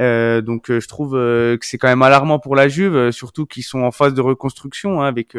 Euh, 0.00 0.40
donc 0.40 0.66
je 0.68 0.86
trouve 0.86 1.12
que 1.12 1.58
c'est 1.62 1.78
quand 1.78 1.88
même 1.88 2.02
alarmant 2.02 2.38
pour 2.38 2.54
la 2.54 2.68
Juve, 2.68 3.10
surtout 3.10 3.46
qu'ils 3.46 3.64
sont 3.64 3.80
en 3.80 3.90
phase 3.90 4.14
de 4.14 4.20
reconstruction 4.20 5.02
hein, 5.02 5.06
avec 5.06 5.36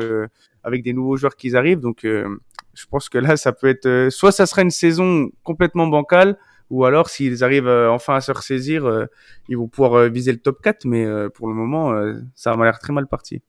avec 0.63 0.83
des 0.83 0.93
nouveaux 0.93 1.17
joueurs 1.17 1.35
qui 1.35 1.55
arrivent. 1.55 1.79
Donc 1.79 2.01
je 2.03 2.85
pense 2.89 3.09
que 3.09 3.17
là, 3.17 3.37
ça 3.37 3.51
peut 3.53 3.67
être 3.67 4.09
soit 4.11 4.31
ça 4.31 4.45
sera 4.45 4.61
une 4.61 4.71
saison 4.71 5.29
complètement 5.43 5.87
bancale, 5.87 6.37
ou 6.69 6.85
alors 6.85 7.09
s'ils 7.09 7.43
arrivent 7.43 7.69
enfin 7.69 8.15
à 8.15 8.21
se 8.21 8.31
ressaisir, 8.31 9.07
ils 9.47 9.57
vont 9.57 9.67
pouvoir 9.67 10.09
viser 10.09 10.31
le 10.31 10.39
top 10.39 10.61
4. 10.61 10.85
Mais 10.85 11.05
pour 11.35 11.47
le 11.47 11.53
moment, 11.53 11.93
ça 12.35 12.55
m'a 12.55 12.65
l'air 12.65 12.79
très 12.79 12.93
mal 12.93 13.07
parti. 13.07 13.41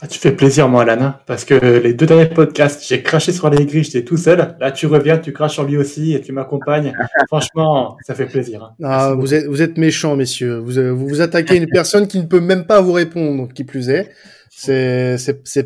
Ah, 0.00 0.06
tu 0.06 0.20
fais 0.20 0.30
plaisir, 0.30 0.68
moi, 0.68 0.82
Alana, 0.82 1.20
parce 1.26 1.44
que 1.44 1.54
les 1.54 1.92
deux 1.92 2.06
derniers 2.06 2.26
podcasts, 2.26 2.86
j'ai 2.86 3.02
craché 3.02 3.32
sur 3.32 3.46
Allegri, 3.46 3.82
j'étais 3.82 4.04
tout 4.04 4.16
seul. 4.16 4.54
Là, 4.60 4.70
tu 4.70 4.86
reviens, 4.86 5.18
tu 5.18 5.32
craches 5.32 5.54
sur 5.54 5.64
lui 5.64 5.76
aussi 5.76 6.14
et 6.14 6.20
tu 6.20 6.30
m'accompagnes. 6.30 6.92
Franchement, 7.26 7.96
ça 8.06 8.14
fait 8.14 8.26
plaisir. 8.26 8.62
Hein. 8.62 8.74
Ah, 8.84 9.14
vous, 9.18 9.34
êtes, 9.34 9.46
vous 9.46 9.60
êtes 9.60 9.76
méchants, 9.76 10.14
messieurs. 10.14 10.58
Vous, 10.58 10.74
vous 10.96 11.08
vous 11.08 11.20
attaquez 11.20 11.54
à 11.54 11.56
une 11.56 11.66
personne 11.66 12.06
qui 12.06 12.20
ne 12.20 12.26
peut 12.26 12.38
même 12.38 12.64
pas 12.64 12.80
vous 12.80 12.92
répondre, 12.92 13.48
qui 13.52 13.64
plus 13.64 13.90
est. 13.90 14.12
C'est, 14.50 15.16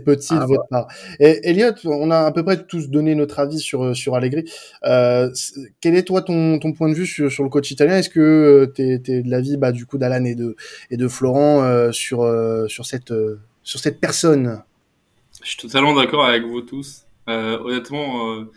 petit 0.04 0.34
de 0.34 0.38
ah, 0.40 0.46
votre 0.46 0.66
part. 0.68 0.88
Et 1.20 1.48
Elliot, 1.48 1.72
on 1.84 2.10
a 2.10 2.20
à 2.20 2.32
peu 2.32 2.42
près 2.42 2.62
tous 2.62 2.88
donné 2.88 3.14
notre 3.14 3.38
avis 3.38 3.58
sur, 3.58 3.94
sur 3.94 4.14
Allegri. 4.14 4.44
Euh, 4.84 5.30
quel 5.80 5.94
est 5.94 6.02
toi 6.02 6.22
ton, 6.22 6.58
ton 6.58 6.72
point 6.72 6.88
de 6.88 6.94
vue 6.94 7.06
sur, 7.06 7.30
sur 7.30 7.44
le 7.44 7.50
coach 7.50 7.70
italien? 7.70 7.96
Est-ce 7.96 8.10
que 8.10 8.70
tu 8.74 8.82
es, 8.82 8.98
de 8.98 9.30
l'avis 9.30 9.56
bah, 9.56 9.72
du 9.72 9.86
coup 9.86 9.98
d'Alan 9.98 10.24
et 10.24 10.34
de, 10.34 10.56
et 10.90 10.96
de 10.96 11.08
Florent 11.08 11.62
euh, 11.62 11.92
sur, 11.92 12.22
euh, 12.22 12.66
sur 12.68 12.84
cette 12.86 13.12
sur 13.62 13.80
cette 13.80 14.00
personne 14.00 14.62
Je 15.42 15.50
suis 15.50 15.58
totalement 15.58 15.94
d'accord 15.94 16.24
avec 16.24 16.44
vous 16.44 16.60
tous. 16.60 17.06
Euh, 17.28 17.58
honnêtement, 17.60 18.32
euh, 18.32 18.50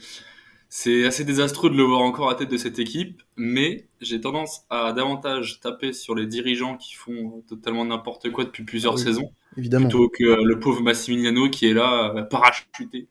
c'est 0.70 1.06
assez 1.06 1.24
désastreux 1.24 1.70
de 1.70 1.76
le 1.76 1.84
voir 1.84 2.02
encore 2.02 2.30
à 2.30 2.36
tête 2.36 2.50
de 2.50 2.58
cette 2.58 2.80
équipe, 2.80 3.22
mais 3.38 3.88
j'ai 4.02 4.20
tendance 4.20 4.66
à 4.70 4.92
davantage 4.94 5.60
taper 5.60 5.94
sur 5.94 6.16
les 6.16 6.26
dirigeants 6.26 6.76
qui 6.78 6.96
font 6.96 7.44
totalement 7.48 7.86
n'importe 7.86 8.32
quoi 8.32 8.44
depuis 8.44 8.64
plusieurs 8.64 8.98
saisons, 8.98 9.32
évidemment. 9.58 9.88
plutôt 9.88 10.10
que 10.10 10.44
le 10.44 10.60
pauvre 10.60 10.82
Massimiliano 10.82 11.50
qui 11.50 11.68
est 11.68 11.74
là 11.74 12.14
euh, 12.16 12.24
parachuté. 12.24 13.08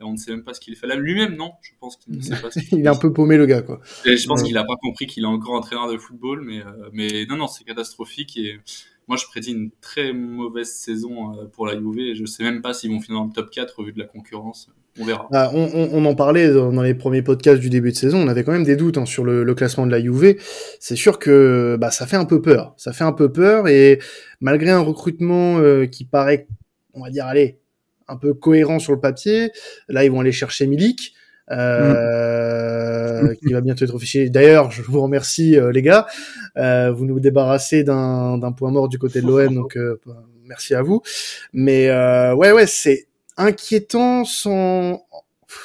on 0.00 0.12
ne 0.12 0.16
sait 0.16 0.30
même 0.30 0.44
pas 0.44 0.52
ce 0.52 0.60
qu'il 0.60 0.76
fait 0.76 0.86
là 0.86 0.96
lui-même, 0.96 1.34
non 1.34 1.52
Je 1.62 1.70
pense 1.80 1.96
qu'il 1.96 2.14
ne 2.14 2.20
sait 2.20 2.40
pas. 2.40 2.50
Ce 2.50 2.60
il 2.72 2.84
est 2.84 2.88
un 2.88 2.94
peu 2.94 3.12
paumé 3.12 3.38
le 3.38 3.46
gars, 3.46 3.62
quoi. 3.62 3.80
je 4.04 4.26
pense 4.26 4.42
qu'il 4.42 4.54
n'a 4.54 4.64
pas 4.64 4.76
compris 4.76 5.06
qu'il 5.06 5.24
est 5.24 5.26
encore 5.26 5.54
entraîneur 5.54 5.90
de 5.90 5.96
football, 5.96 6.42
mais 6.42 6.62
mais 6.92 7.24
non, 7.26 7.36
non, 7.36 7.46
c'est 7.48 7.64
catastrophique 7.64 8.36
et 8.36 8.60
moi, 9.08 9.16
je 9.16 9.24
prédis 9.24 9.52
une 9.52 9.70
très 9.80 10.12
mauvaise 10.12 10.70
saison 10.70 11.32
euh, 11.32 11.46
pour 11.46 11.66
la 11.66 11.74
Juve. 11.74 12.14
Je 12.14 12.24
sais 12.26 12.42
même 12.42 12.60
pas 12.60 12.74
s'ils 12.74 12.90
vont 12.90 13.00
finir 13.00 13.20
dans 13.20 13.26
le 13.26 13.32
top 13.32 13.50
4 13.50 13.78
au 13.78 13.84
vu 13.84 13.92
de 13.92 13.98
la 13.98 14.04
concurrence. 14.04 14.70
On 15.00 15.04
verra. 15.04 15.28
Ah, 15.32 15.50
on, 15.54 16.04
en 16.04 16.14
parlait 16.14 16.52
dans 16.52 16.82
les 16.82 16.94
premiers 16.94 17.22
podcasts 17.22 17.60
du 17.60 17.70
début 17.70 17.92
de 17.92 17.96
saison. 17.96 18.18
On 18.18 18.28
avait 18.28 18.44
quand 18.44 18.52
même 18.52 18.64
des 18.64 18.76
doutes 18.76 18.98
hein, 18.98 19.06
sur 19.06 19.24
le, 19.24 19.54
classement 19.54 19.86
de 19.86 19.92
la 19.92 20.00
Juve. 20.00 20.36
C'est 20.80 20.96
sûr 20.96 21.18
que 21.18 21.78
bah, 21.80 21.90
ça 21.90 22.06
fait 22.06 22.16
un 22.16 22.24
peu 22.26 22.42
peur. 22.42 22.74
Ça 22.76 22.92
fait 22.92 23.04
un 23.04 23.12
peu 23.12 23.32
peur. 23.32 23.68
Et 23.68 23.98
malgré 24.40 24.70
un 24.70 24.80
recrutement 24.80 25.58
euh, 25.58 25.86
qui 25.86 26.04
paraît, 26.04 26.46
on 26.92 27.02
va 27.02 27.10
dire, 27.10 27.26
allez, 27.26 27.60
un 28.08 28.16
peu 28.16 28.34
cohérent 28.34 28.78
sur 28.78 28.92
le 28.92 29.00
papier, 29.00 29.52
là, 29.88 30.04
ils 30.04 30.10
vont 30.10 30.20
aller 30.20 30.32
chercher 30.32 30.66
Milik. 30.66 31.14
Euh, 31.50 33.34
qui 33.34 33.52
va 33.52 33.60
bientôt 33.60 33.84
être 33.84 33.94
officiel. 33.94 34.30
D'ailleurs, 34.30 34.70
je 34.70 34.82
vous 34.82 35.00
remercie 35.00 35.56
euh, 35.56 35.72
les 35.72 35.82
gars. 35.82 36.06
Euh, 36.56 36.90
vous 36.92 37.06
nous 37.06 37.20
débarrassez 37.20 37.84
d'un 37.84 38.52
point 38.56 38.70
mort 38.70 38.88
du 38.88 38.98
côté 38.98 39.20
de 39.20 39.26
l'OM, 39.26 39.54
donc 39.54 39.76
euh, 39.76 40.00
merci 40.44 40.74
à 40.74 40.82
vous. 40.82 41.02
Mais 41.52 41.88
euh, 41.88 42.34
ouais, 42.34 42.52
ouais, 42.52 42.66
c'est 42.66 43.08
inquiétant 43.36 44.24
sans. 44.24 45.02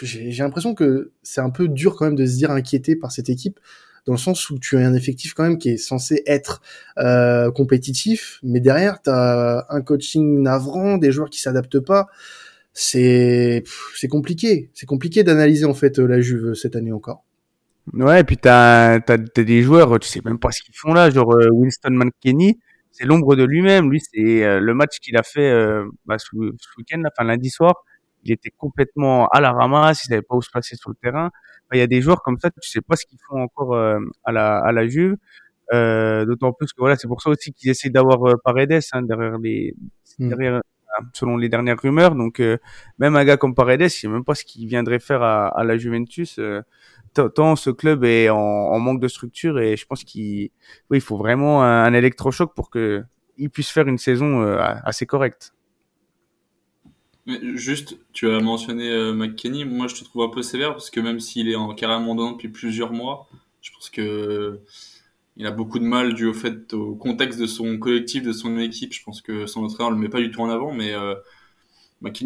J'ai 0.02 0.32
l'impression 0.32 0.74
que 0.74 1.12
c'est 1.24 1.42
un 1.42 1.50
peu 1.50 1.68
dur 1.68 1.96
quand 1.98 2.06
même 2.06 2.16
de 2.16 2.26
se 2.26 2.38
dire 2.38 2.52
inquiété 2.52 2.96
par 2.96 3.12
cette 3.12 3.30
équipe 3.30 3.60
dans 4.06 4.14
le 4.14 4.20
sens 4.20 4.50
où 4.50 4.60
tu 4.60 4.78
as 4.78 4.82
un 4.82 4.94
effectif 4.94 5.34
quand 5.34 5.44
même 5.44 5.58
qui 5.58 5.70
est 5.70 5.78
censé 5.78 6.24
être 6.26 6.62
euh, 6.98 7.52
compétitif, 7.52 8.40
mais 8.44 8.60
derrière 8.60 9.02
tu 9.02 9.10
as 9.10 9.66
un 9.70 9.82
coaching 9.82 10.42
navrant, 10.42 10.98
des 10.98 11.12
joueurs 11.12 11.30
qui 11.30 11.40
s'adaptent 11.40 11.80
pas 11.80 12.08
c'est 12.74 13.64
c'est 13.96 14.08
compliqué. 14.08 14.72
C'est 14.74 14.86
compliqué 14.86 15.24
d'analyser 15.24 15.66
en 15.66 15.74
fait 15.74 16.00
la 16.00 16.22
Juve 16.22 16.54
cette 16.56 16.76
année 16.76 16.92
encore. 16.92 17.24
Ouais, 17.92 18.22
et 18.22 18.24
puis 18.24 18.38
t'as 18.38 18.96
as, 18.96 19.18
des 19.18 19.62
joueurs, 19.62 20.00
tu 20.00 20.08
sais 20.08 20.22
même 20.24 20.40
pas 20.40 20.52
ce 20.52 20.64
qu'ils 20.64 20.76
font 20.76 20.94
là, 20.94 21.10
genre 21.10 21.34
euh, 21.34 21.50
Winston 21.52 21.92
McKennie, 21.92 22.58
c'est 22.92 23.04
l'ombre 23.06 23.36
de 23.36 23.44
lui-même. 23.44 23.92
Lui, 23.92 24.00
c'est 24.00 24.44
euh, 24.46 24.60
le 24.62 24.74
match 24.74 25.00
qu'il 25.00 25.18
a 25.18 25.24
fait 25.24 25.52
euh, 25.52 25.86
bah, 26.06 26.18
ce, 26.18 26.30
week-end, 26.78 27.02
enfin 27.06 27.28
lundi 27.28 27.50
soir, 27.50 27.84
il 28.24 28.32
était 28.32 28.52
complètement 28.52 29.28
à 29.28 29.42
la 29.42 29.52
ramasse, 29.52 30.06
il 30.06 30.08
savait 30.08 30.22
pas 30.22 30.36
où 30.36 30.42
se 30.42 30.50
placer 30.50 30.78
sur 30.78 30.92
le 30.92 30.96
terrain. 30.96 31.30
Il 31.74 31.80
y 31.80 31.82
a 31.82 31.88
des 31.88 32.02
joueurs 32.02 32.22
comme 32.22 32.38
ça, 32.40 32.50
tu 32.52 32.70
sais 32.70 32.82
pas 32.82 32.96
ce 32.96 33.06
qu'ils 33.06 33.20
font 33.28 33.42
encore 33.42 33.76
à 33.76 34.32
la 34.32 34.60
à 34.60 34.72
la 34.72 34.88
Juve. 34.88 35.16
D'autant 35.72 36.54
plus 36.54 36.68
que 36.68 36.80
voilà, 36.80 36.96
c'est 36.98 37.08
pour 37.08 37.22
ça 37.22 37.32
aussi 37.32 37.52
qu'ils 37.52 37.70
essaient 37.72 37.90
d'avoir 37.90 38.36
Paredes 38.44 38.80
hein, 38.94 39.02
derrière 39.02 39.40
les 39.40 39.76
hmm. 40.20 40.30
derrière 40.30 40.62
selon 41.14 41.38
les 41.38 41.50
dernières 41.50 41.80
rumeurs. 41.80 42.16
Donc 42.16 42.40
euh, 42.40 42.58
même 43.00 43.16
un 43.16 43.26
gars 43.26 43.38
comme 43.38 43.56
Paredes, 43.56 43.84
je 43.84 43.88
sais 43.88 44.08
même 44.08 44.24
pas 44.24 44.36
ce 44.36 44.44
qu'il 44.46 44.68
viendrait 44.68 45.00
faire 45.00 45.22
à, 45.22 45.64
la 45.64 45.78
Juventus. 45.78 46.40
Euh, 46.40 46.62
tant 47.14 47.56
ce 47.56 47.70
club 47.70 48.04
est 48.04 48.30
en, 48.30 48.80
manque 48.80 49.00
de 49.00 49.08
structure 49.08 49.60
et 49.60 49.78
je 49.78 49.86
pense 49.86 50.04
qu'il 50.04 50.50
faut 51.02 51.18
vraiment 51.18 51.64
un, 51.64 51.94
électrochoc 51.94 52.54
pour 52.56 52.70
que 52.70 53.04
il 53.38 53.50
puisse 53.50 53.70
faire 53.70 53.88
une 53.88 53.98
saison 53.98 54.42
euh, 54.42 54.58
assez 54.84 55.06
correcte. 55.06 55.54
Juste, 57.26 57.98
tu 58.12 58.30
as 58.30 58.40
mentionné 58.42 58.90
euh, 58.90 59.14
McKenny. 59.14 59.64
Moi, 59.64 59.88
je 59.88 59.96
te 59.96 60.04
trouve 60.04 60.24
un 60.24 60.30
peu 60.30 60.42
sévère 60.44 60.72
parce 60.72 60.90
que 60.90 61.00
même 61.00 61.20
s'il 61.20 61.50
est 61.50 61.56
en 61.56 61.74
carrément 61.74 62.16
dedans 62.16 62.32
depuis 62.32 62.50
plusieurs 62.50 62.92
mois, 62.92 63.28
je 63.62 63.72
pense 63.72 63.90
que 63.90 64.60
il 65.38 65.48
a 65.48 65.52
beaucoup 65.52 65.80
de 65.80 65.86
mal 65.86 66.14
dû 66.14 66.28
au 66.28 66.34
fait 66.34 66.74
au 66.74 66.96
contexte 66.96 67.40
de 67.40 67.48
son 67.48 67.78
collectif, 67.78 68.24
de 68.24 68.34
son 68.34 68.58
équipe. 68.60 68.94
Je 68.94 69.04
pense 69.04 69.22
que 69.22 69.46
son 69.48 69.64
entraîneur 69.64 69.92
le 69.92 69.98
met 69.98 70.10
pas 70.10 70.20
du 70.20 70.32
tout 70.32 70.42
en 70.42 70.50
avant, 70.50 70.74
mais 70.74 70.94
euh, 70.94 71.16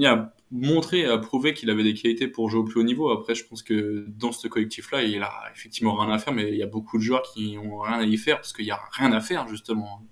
a 0.06 0.34
montré, 0.52 1.06
a 1.06 1.18
prouvé 1.18 1.54
qu'il 1.54 1.70
avait 1.70 1.84
des 1.84 1.94
qualités 1.94 2.28
pour 2.28 2.50
jouer 2.50 2.62
au 2.62 2.64
plus 2.64 2.80
haut 2.80 2.84
niveau. 2.84 3.10
Après, 3.10 3.36
je 3.36 3.46
pense 3.46 3.64
que 3.64 4.06
dans 4.08 4.32
ce 4.32 4.48
collectif-là, 4.48 5.04
il 5.04 5.22
a 5.22 5.32
effectivement 5.54 5.96
rien 5.96 6.14
à 6.14 6.20
faire, 6.20 6.34
mais 6.34 6.50
il 6.50 6.58
y 6.58 6.64
a 6.64 6.68
beaucoup 6.68 6.98
de 6.98 7.04
joueurs 7.04 7.24
qui 7.34 7.58
ont 7.58 7.80
rien 7.80 8.00
à 8.00 8.04
y 8.04 8.18
faire 8.18 8.38
parce 8.38 8.54
qu'il 8.54 8.66
y 8.66 8.72
a 8.72 8.80
rien 8.92 9.12
à 9.12 9.22
faire 9.22 9.48
justement. 9.48 10.04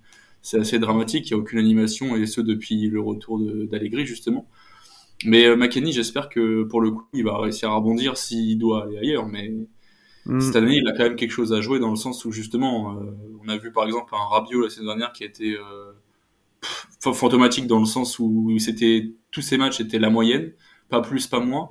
C'est 0.41 0.59
assez 0.59 0.77
dramatique, 0.77 1.29
il 1.29 1.33
n'y 1.33 1.39
a 1.39 1.41
aucune 1.41 1.59
animation 1.59 2.15
et 2.15 2.27
ce 2.27 2.39
depuis 2.39 2.87
le 2.87 3.01
retour 3.01 3.39
d'Allegri 3.39 4.05
justement. 4.05 4.47
Mais 5.25 5.45
euh, 5.45 5.57
j'espère 5.91 6.29
que 6.29 6.63
pour 6.63 6.81
le 6.81 6.91
coup, 6.91 7.07
il 7.13 7.23
va 7.23 7.37
réussir 7.39 7.71
à 7.71 7.75
rebondir 7.75 8.17
s'il 8.17 8.57
doit 8.59 8.83
aller 8.83 8.97
ailleurs, 8.99 9.25
mais 9.25 9.51
Mm. 10.25 10.41
Cette 10.41 10.55
année, 10.55 10.77
il 10.77 10.87
a 10.87 10.91
quand 10.91 11.03
même 11.03 11.15
quelque 11.15 11.31
chose 11.31 11.53
à 11.53 11.61
jouer 11.61 11.79
dans 11.79 11.89
le 11.89 11.95
sens 11.95 12.25
où 12.25 12.31
justement, 12.31 12.97
euh, 12.97 13.11
on 13.43 13.47
a 13.49 13.57
vu 13.57 13.71
par 13.71 13.85
exemple 13.85 14.13
un 14.15 14.25
Rabiot 14.29 14.61
la 14.61 14.69
saison 14.69 14.85
dernière 14.87 15.13
qui 15.13 15.23
a 15.23 15.27
été 15.27 15.55
euh, 15.55 15.93
fantomatique 17.13 17.67
dans 17.67 17.79
le 17.79 17.85
sens 17.85 18.19
où 18.19 18.57
c'était 18.59 19.11
tous 19.31 19.41
ses 19.41 19.57
matchs 19.57 19.79
étaient 19.79 19.99
la 19.99 20.09
moyenne, 20.09 20.53
pas 20.89 21.01
plus, 21.01 21.27
pas 21.27 21.39
moins. 21.39 21.69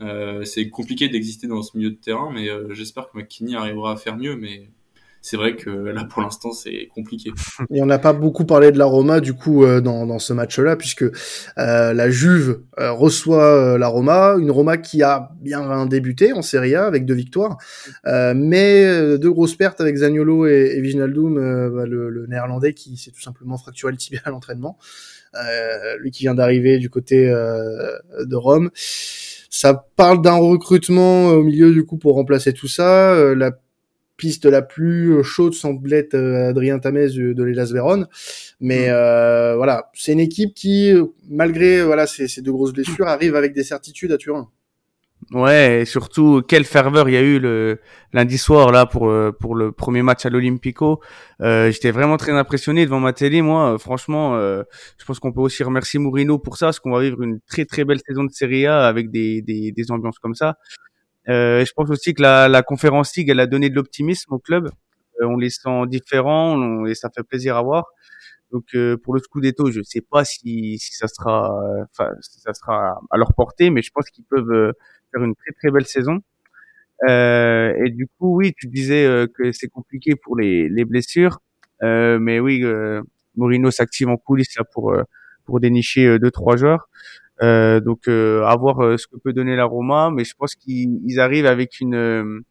Euh, 0.00 0.44
c'est 0.44 0.68
compliqué 0.68 1.08
d'exister 1.08 1.46
dans 1.46 1.62
ce 1.62 1.76
milieu 1.76 1.90
de 1.90 1.96
terrain, 1.96 2.30
mais 2.32 2.48
euh, 2.50 2.72
j'espère 2.74 3.10
que 3.10 3.18
McKinney 3.18 3.56
arrivera 3.56 3.92
à 3.92 3.96
faire 3.96 4.16
mieux. 4.16 4.36
Mais 4.36 4.70
c'est 5.26 5.36
vrai 5.36 5.56
que 5.56 5.70
là 5.70 6.04
pour 6.04 6.22
l'instant 6.22 6.52
c'est 6.52 6.88
compliqué. 6.94 7.32
Et 7.74 7.82
on 7.82 7.86
n'a 7.86 7.98
pas 7.98 8.12
beaucoup 8.12 8.44
parlé 8.44 8.70
de 8.70 8.78
la 8.78 8.84
Roma 8.84 9.18
du 9.18 9.34
coup 9.34 9.64
euh, 9.64 9.80
dans, 9.80 10.06
dans 10.06 10.20
ce 10.20 10.32
match-là 10.32 10.76
puisque 10.76 11.02
euh, 11.02 11.12
la 11.92 12.10
Juve 12.10 12.60
euh, 12.78 12.92
reçoit 12.92 13.76
la 13.76 13.88
Roma, 13.88 14.36
une 14.38 14.52
Roma 14.52 14.76
qui 14.76 15.02
a 15.02 15.30
bien 15.40 15.86
débuté 15.86 16.32
en 16.32 16.42
Serie 16.42 16.76
A 16.76 16.86
avec 16.86 17.06
deux 17.06 17.14
victoires, 17.14 17.56
mais 18.04 19.18
deux 19.18 19.32
grosses 19.32 19.56
pertes 19.56 19.80
avec 19.80 19.96
Zaniolo 19.96 20.46
et, 20.46 20.74
et 20.76 20.80
Viginaldum, 20.80 21.34
bah, 21.74 21.86
le, 21.86 22.08
le, 22.08 22.26
néerlandais 22.28 22.72
qui 22.72 22.96
s'est 22.96 23.10
tout 23.10 23.20
simplement 23.20 23.58
fracturé 23.58 23.90
le 23.90 23.98
tibia 23.98 24.20
à 24.24 24.30
l'entraînement, 24.30 24.78
lui 25.98 26.12
qui 26.12 26.22
vient 26.22 26.34
d'arriver 26.34 26.78
du 26.78 26.88
côté 26.88 27.26
de 27.26 28.36
Rome. 28.36 28.70
Ça 29.50 29.86
parle 29.96 30.22
d'un 30.22 30.36
recrutement 30.36 31.28
au 31.28 31.42
milieu 31.42 31.72
du 31.72 31.84
coup 31.84 31.96
pour 31.96 32.14
remplacer 32.14 32.52
tout 32.52 32.68
ça. 32.68 33.34
la 33.34 33.50
piste 34.16 34.46
la 34.46 34.62
plus 34.62 35.12
euh, 35.12 35.22
chaude 35.22 35.54
semble 35.54 35.92
être 35.92 36.14
euh, 36.14 36.50
Adrien 36.50 36.78
Tamez 36.78 37.10
de 37.10 37.42
l'Elas 37.42 37.70
Vérone. 37.72 38.06
Mais 38.60 38.88
mm. 38.88 38.92
euh, 38.92 39.56
voilà, 39.56 39.90
c'est 39.94 40.12
une 40.12 40.20
équipe 40.20 40.54
qui, 40.54 40.94
malgré 41.28 41.82
voilà 41.82 42.06
ces, 42.06 42.28
ces 42.28 42.42
deux 42.42 42.52
grosses 42.52 42.72
blessures, 42.72 43.06
arrive 43.06 43.36
avec 43.36 43.52
des 43.52 43.64
certitudes 43.64 44.12
à 44.12 44.18
Turin. 44.18 44.48
Ouais, 45.32 45.80
et 45.80 45.84
surtout 45.86 46.42
quelle 46.46 46.64
ferveur 46.64 47.08
il 47.08 47.12
y 47.12 47.16
a 47.16 47.22
eu 47.22 47.40
le 47.40 47.80
lundi 48.12 48.36
soir 48.36 48.70
là 48.70 48.84
pour 48.84 49.12
pour 49.40 49.56
le 49.56 49.72
premier 49.72 50.02
match 50.02 50.26
à 50.26 50.30
l'Olympico. 50.30 51.00
Euh, 51.40 51.70
J'étais 51.70 51.90
vraiment 51.90 52.16
très 52.18 52.32
impressionné 52.32 52.84
devant 52.84 53.00
ma 53.00 53.12
télé. 53.12 53.40
Moi, 53.42 53.78
franchement, 53.78 54.38
je 54.38 55.04
pense 55.06 55.18
qu'on 55.18 55.32
peut 55.32 55.40
aussi 55.40 55.64
remercier 55.64 55.98
Mourinho 55.98 56.38
pour 56.38 56.58
ça, 56.58 56.66
parce 56.66 56.80
qu'on 56.80 56.92
va 56.92 57.00
vivre 57.00 57.22
une 57.22 57.40
très 57.40 57.64
très 57.64 57.84
belle 57.84 57.98
saison 58.06 58.24
de 58.24 58.30
Serie 58.30 58.66
A 58.66 58.86
avec 58.86 59.10
des 59.10 59.40
des, 59.42 59.72
des 59.72 59.90
ambiances 59.90 60.18
comme 60.18 60.34
ça. 60.34 60.58
Euh, 61.28 61.64
je 61.64 61.72
pense 61.74 61.90
aussi 61.90 62.14
que 62.14 62.22
la, 62.22 62.48
la 62.48 62.62
conférence 62.62 63.16
League, 63.16 63.28
elle 63.28 63.40
a 63.40 63.46
donné 63.46 63.70
de 63.70 63.74
l'optimisme 63.74 64.32
au 64.32 64.38
club. 64.38 64.70
Euh, 65.20 65.26
on 65.26 65.36
les 65.36 65.50
sent 65.50 65.86
différents 65.88 66.86
et 66.86 66.94
ça 66.94 67.10
fait 67.14 67.22
plaisir 67.24 67.56
à 67.56 67.62
voir. 67.62 67.86
Donc 68.52 68.64
euh, 68.74 68.96
pour 68.96 69.14
le 69.14 69.20
Scudetto, 69.20 69.70
je 69.70 69.82
sais 69.82 70.00
pas 70.02 70.24
si, 70.24 70.78
si 70.78 70.94
ça 70.94 71.08
sera, 71.08 71.52
ça 71.92 72.54
sera 72.54 73.00
à 73.10 73.16
leur 73.16 73.34
portée, 73.34 73.70
mais 73.70 73.82
je 73.82 73.90
pense 73.92 74.08
qu'ils 74.10 74.24
peuvent 74.24 74.72
faire 75.12 75.22
une 75.24 75.34
très 75.34 75.52
très 75.52 75.70
belle 75.70 75.86
saison. 75.86 76.20
Euh, 77.08 77.74
et 77.84 77.90
du 77.90 78.06
coup, 78.18 78.36
oui, 78.36 78.54
tu 78.56 78.68
disais 78.68 79.26
que 79.34 79.52
c'est 79.52 79.68
compliqué 79.68 80.14
pour 80.16 80.36
les, 80.38 80.68
les 80.68 80.84
blessures. 80.84 81.40
Euh, 81.82 82.18
mais 82.18 82.40
oui, 82.40 82.60
euh, 82.64 83.02
Mourinho 83.36 83.70
s'active 83.70 84.08
en 84.08 84.16
coulisses 84.16 84.56
là 84.56 84.64
pour 84.72 84.96
pour 85.44 85.60
dénicher 85.60 86.18
deux 86.18 86.30
trois 86.30 86.56
joueurs. 86.56 86.88
Donc 87.40 88.08
à 88.08 88.56
voir 88.58 88.98
ce 88.98 89.06
que 89.06 89.16
peut 89.22 89.32
donner 89.32 89.56
la 89.56 89.64
Roma, 89.64 90.10
mais 90.12 90.24
je 90.24 90.34
pense 90.38 90.54
qu'ils 90.54 91.20
arrivent 91.20 91.46
avec 91.46 91.80
une, 91.80 92.44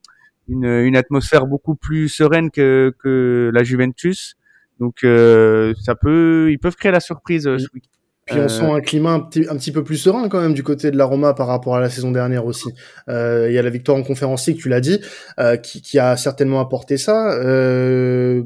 une 0.48 0.66
une 0.66 0.96
atmosphère 0.96 1.48
beaucoup 1.48 1.76
plus 1.76 2.10
sereine 2.10 2.52
que 2.52 2.94
que 3.00 3.52
la 3.54 3.64
Juventus. 3.64 4.36
Donc 4.80 5.00
ça 5.02 5.96
peut, 5.96 6.52
ils 6.52 6.60
peuvent 6.60 6.76
créer 6.76 6.92
la 6.92 7.00
surprise 7.00 7.44
ce 7.44 7.68
week 7.74 7.90
puis 8.26 8.40
on 8.40 8.50
sent 8.50 8.66
un 8.66 8.82
climat 8.82 9.12
un 9.12 9.20
petit, 9.20 9.46
un 9.48 9.56
petit 9.56 9.72
peu 9.72 9.84
plus 9.84 9.98
serein 9.98 10.28
quand 10.30 10.42
même 10.42 10.56
du 10.56 10.64
côté 10.64 10.90
de 10.90 10.98
la 10.98 11.06
Roma 11.06 11.36
par 11.36 11.46
rapport 11.46 11.76
à 11.76 11.80
la 11.80 11.92
saison 11.92 12.12
dernière 12.12 12.46
aussi. 12.46 12.70
Euh, 13.08 13.48
il 13.50 13.54
y 13.54 13.60
a 13.60 13.62
la 13.62 13.70
victoire 13.70 13.98
en 13.98 14.04
conférence 14.04 14.48
League, 14.48 14.58
tu 14.60 14.68
l'as 14.68 14.82
dit, 14.82 15.00
euh, 15.40 15.58
qui, 15.58 15.82
qui, 15.82 16.00
a 16.00 16.18
certainement 16.18 16.60
apporté 16.60 16.98
ça. 16.98 17.34
Euh, 17.34 18.44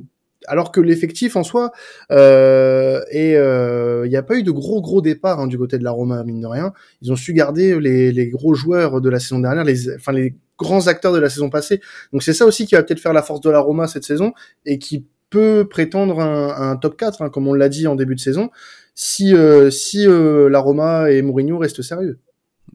alors 0.49 0.71
que 0.71 0.81
l'effectif 0.81 1.35
en 1.35 1.43
soi, 1.43 1.71
euh, 2.11 3.01
et 3.11 3.31
il 3.33 4.09
n'y 4.09 4.17
a 4.17 4.23
pas 4.23 4.35
eu 4.35 4.43
de 4.43 4.51
gros 4.51 4.81
gros 4.81 5.01
départs 5.01 5.39
hein, 5.39 5.47
du 5.47 5.57
côté 5.57 5.77
de 5.77 5.83
la 5.83 5.91
Roma 5.91 6.23
mine 6.23 6.41
de 6.41 6.47
rien. 6.47 6.73
Ils 7.01 7.11
ont 7.11 7.15
su 7.15 7.33
garder 7.33 7.79
les, 7.79 8.11
les 8.11 8.27
gros 8.27 8.53
joueurs 8.53 9.01
de 9.01 9.09
la 9.09 9.19
saison 9.19 9.39
dernière, 9.39 9.63
les, 9.63 9.93
enfin 9.95 10.11
les 10.11 10.35
grands 10.57 10.87
acteurs 10.87 11.13
de 11.13 11.19
la 11.19 11.29
saison 11.29 11.49
passée. 11.49 11.79
Donc 12.11 12.23
c'est 12.23 12.33
ça 12.33 12.45
aussi 12.45 12.65
qui 12.65 12.75
va 12.75 12.83
peut-être 12.83 12.99
faire 12.99 13.13
la 13.13 13.21
force 13.21 13.41
de 13.41 13.49
la 13.49 13.59
Roma 13.59 13.87
cette 13.87 14.03
saison 14.03 14.33
et 14.65 14.77
qui 14.77 15.05
peut 15.29 15.67
prétendre 15.69 16.19
un, 16.19 16.71
un 16.71 16.75
top 16.75 16.97
4, 16.97 17.21
hein, 17.21 17.29
comme 17.29 17.47
on 17.47 17.53
l'a 17.53 17.69
dit 17.69 17.87
en 17.87 17.95
début 17.95 18.15
de 18.15 18.19
saison 18.19 18.49
si 18.99 19.33
euh, 19.33 19.69
si 19.69 20.05
euh, 20.05 20.49
la 20.49 20.59
Roma 20.59 21.09
et 21.09 21.21
Mourinho 21.21 21.57
restent 21.57 21.81
sérieux. 21.81 22.19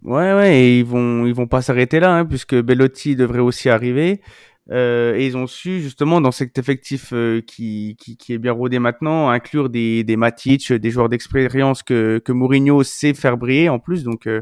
Ouais 0.02 0.32
ouais, 0.32 0.58
et 0.58 0.78
ils 0.78 0.84
vont 0.84 1.26
ils 1.26 1.34
vont 1.34 1.46
pas 1.46 1.60
s'arrêter 1.60 2.00
là 2.00 2.14
hein, 2.14 2.24
puisque 2.24 2.54
Bellotti 2.54 3.14
devrait 3.14 3.40
aussi 3.40 3.68
arriver. 3.68 4.22
Euh, 4.70 5.14
et 5.14 5.26
ils 5.26 5.36
ont 5.36 5.46
su 5.46 5.80
justement 5.80 6.22
dans 6.22 6.32
cet 6.32 6.56
effectif 6.56 7.12
euh, 7.12 7.42
qui, 7.42 7.96
qui, 8.00 8.16
qui 8.16 8.32
est 8.32 8.38
bien 8.38 8.52
rodé 8.52 8.78
maintenant 8.78 9.28
inclure 9.28 9.68
des 9.68 10.04
des 10.04 10.16
Matic, 10.16 10.72
des 10.72 10.90
joueurs 10.90 11.10
d'expérience 11.10 11.82
que 11.82 12.18
que 12.24 12.32
Mourinho 12.32 12.82
sait 12.82 13.12
faire 13.12 13.36
briller 13.36 13.68
en 13.68 13.78
plus 13.78 14.04
donc 14.04 14.26
euh, 14.26 14.40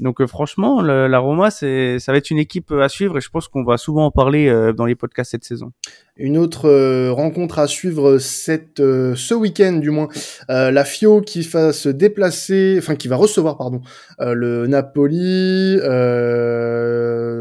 donc 0.00 0.20
euh, 0.20 0.26
franchement, 0.26 0.82
la 0.82 1.18
Roma, 1.18 1.50
c'est, 1.50 1.98
ça 2.00 2.10
va 2.10 2.18
être 2.18 2.30
une 2.30 2.38
équipe 2.38 2.72
à 2.72 2.88
suivre 2.88 3.16
et 3.16 3.20
je 3.20 3.30
pense 3.30 3.46
qu'on 3.46 3.62
va 3.62 3.76
souvent 3.76 4.06
en 4.06 4.10
parler 4.10 4.48
euh, 4.48 4.72
dans 4.72 4.86
les 4.86 4.96
podcasts 4.96 5.30
cette 5.30 5.44
saison. 5.44 5.70
Une 6.16 6.36
autre 6.36 6.68
euh, 6.68 7.12
rencontre 7.12 7.60
à 7.60 7.68
suivre 7.68 8.18
cette, 8.18 8.78
ce 8.78 9.34
week-end 9.34 9.74
du 9.74 9.90
moins, 9.90 10.08
la 10.48 10.84
Fio 10.84 11.20
qui 11.20 11.42
va 11.42 11.72
se 11.72 11.88
déplacer, 11.88 12.76
enfin 12.78 12.96
qui 12.96 13.08
va 13.08 13.16
recevoir 13.16 13.56
pardon 13.56 13.82
le 14.18 14.66
Napoli. 14.66 15.76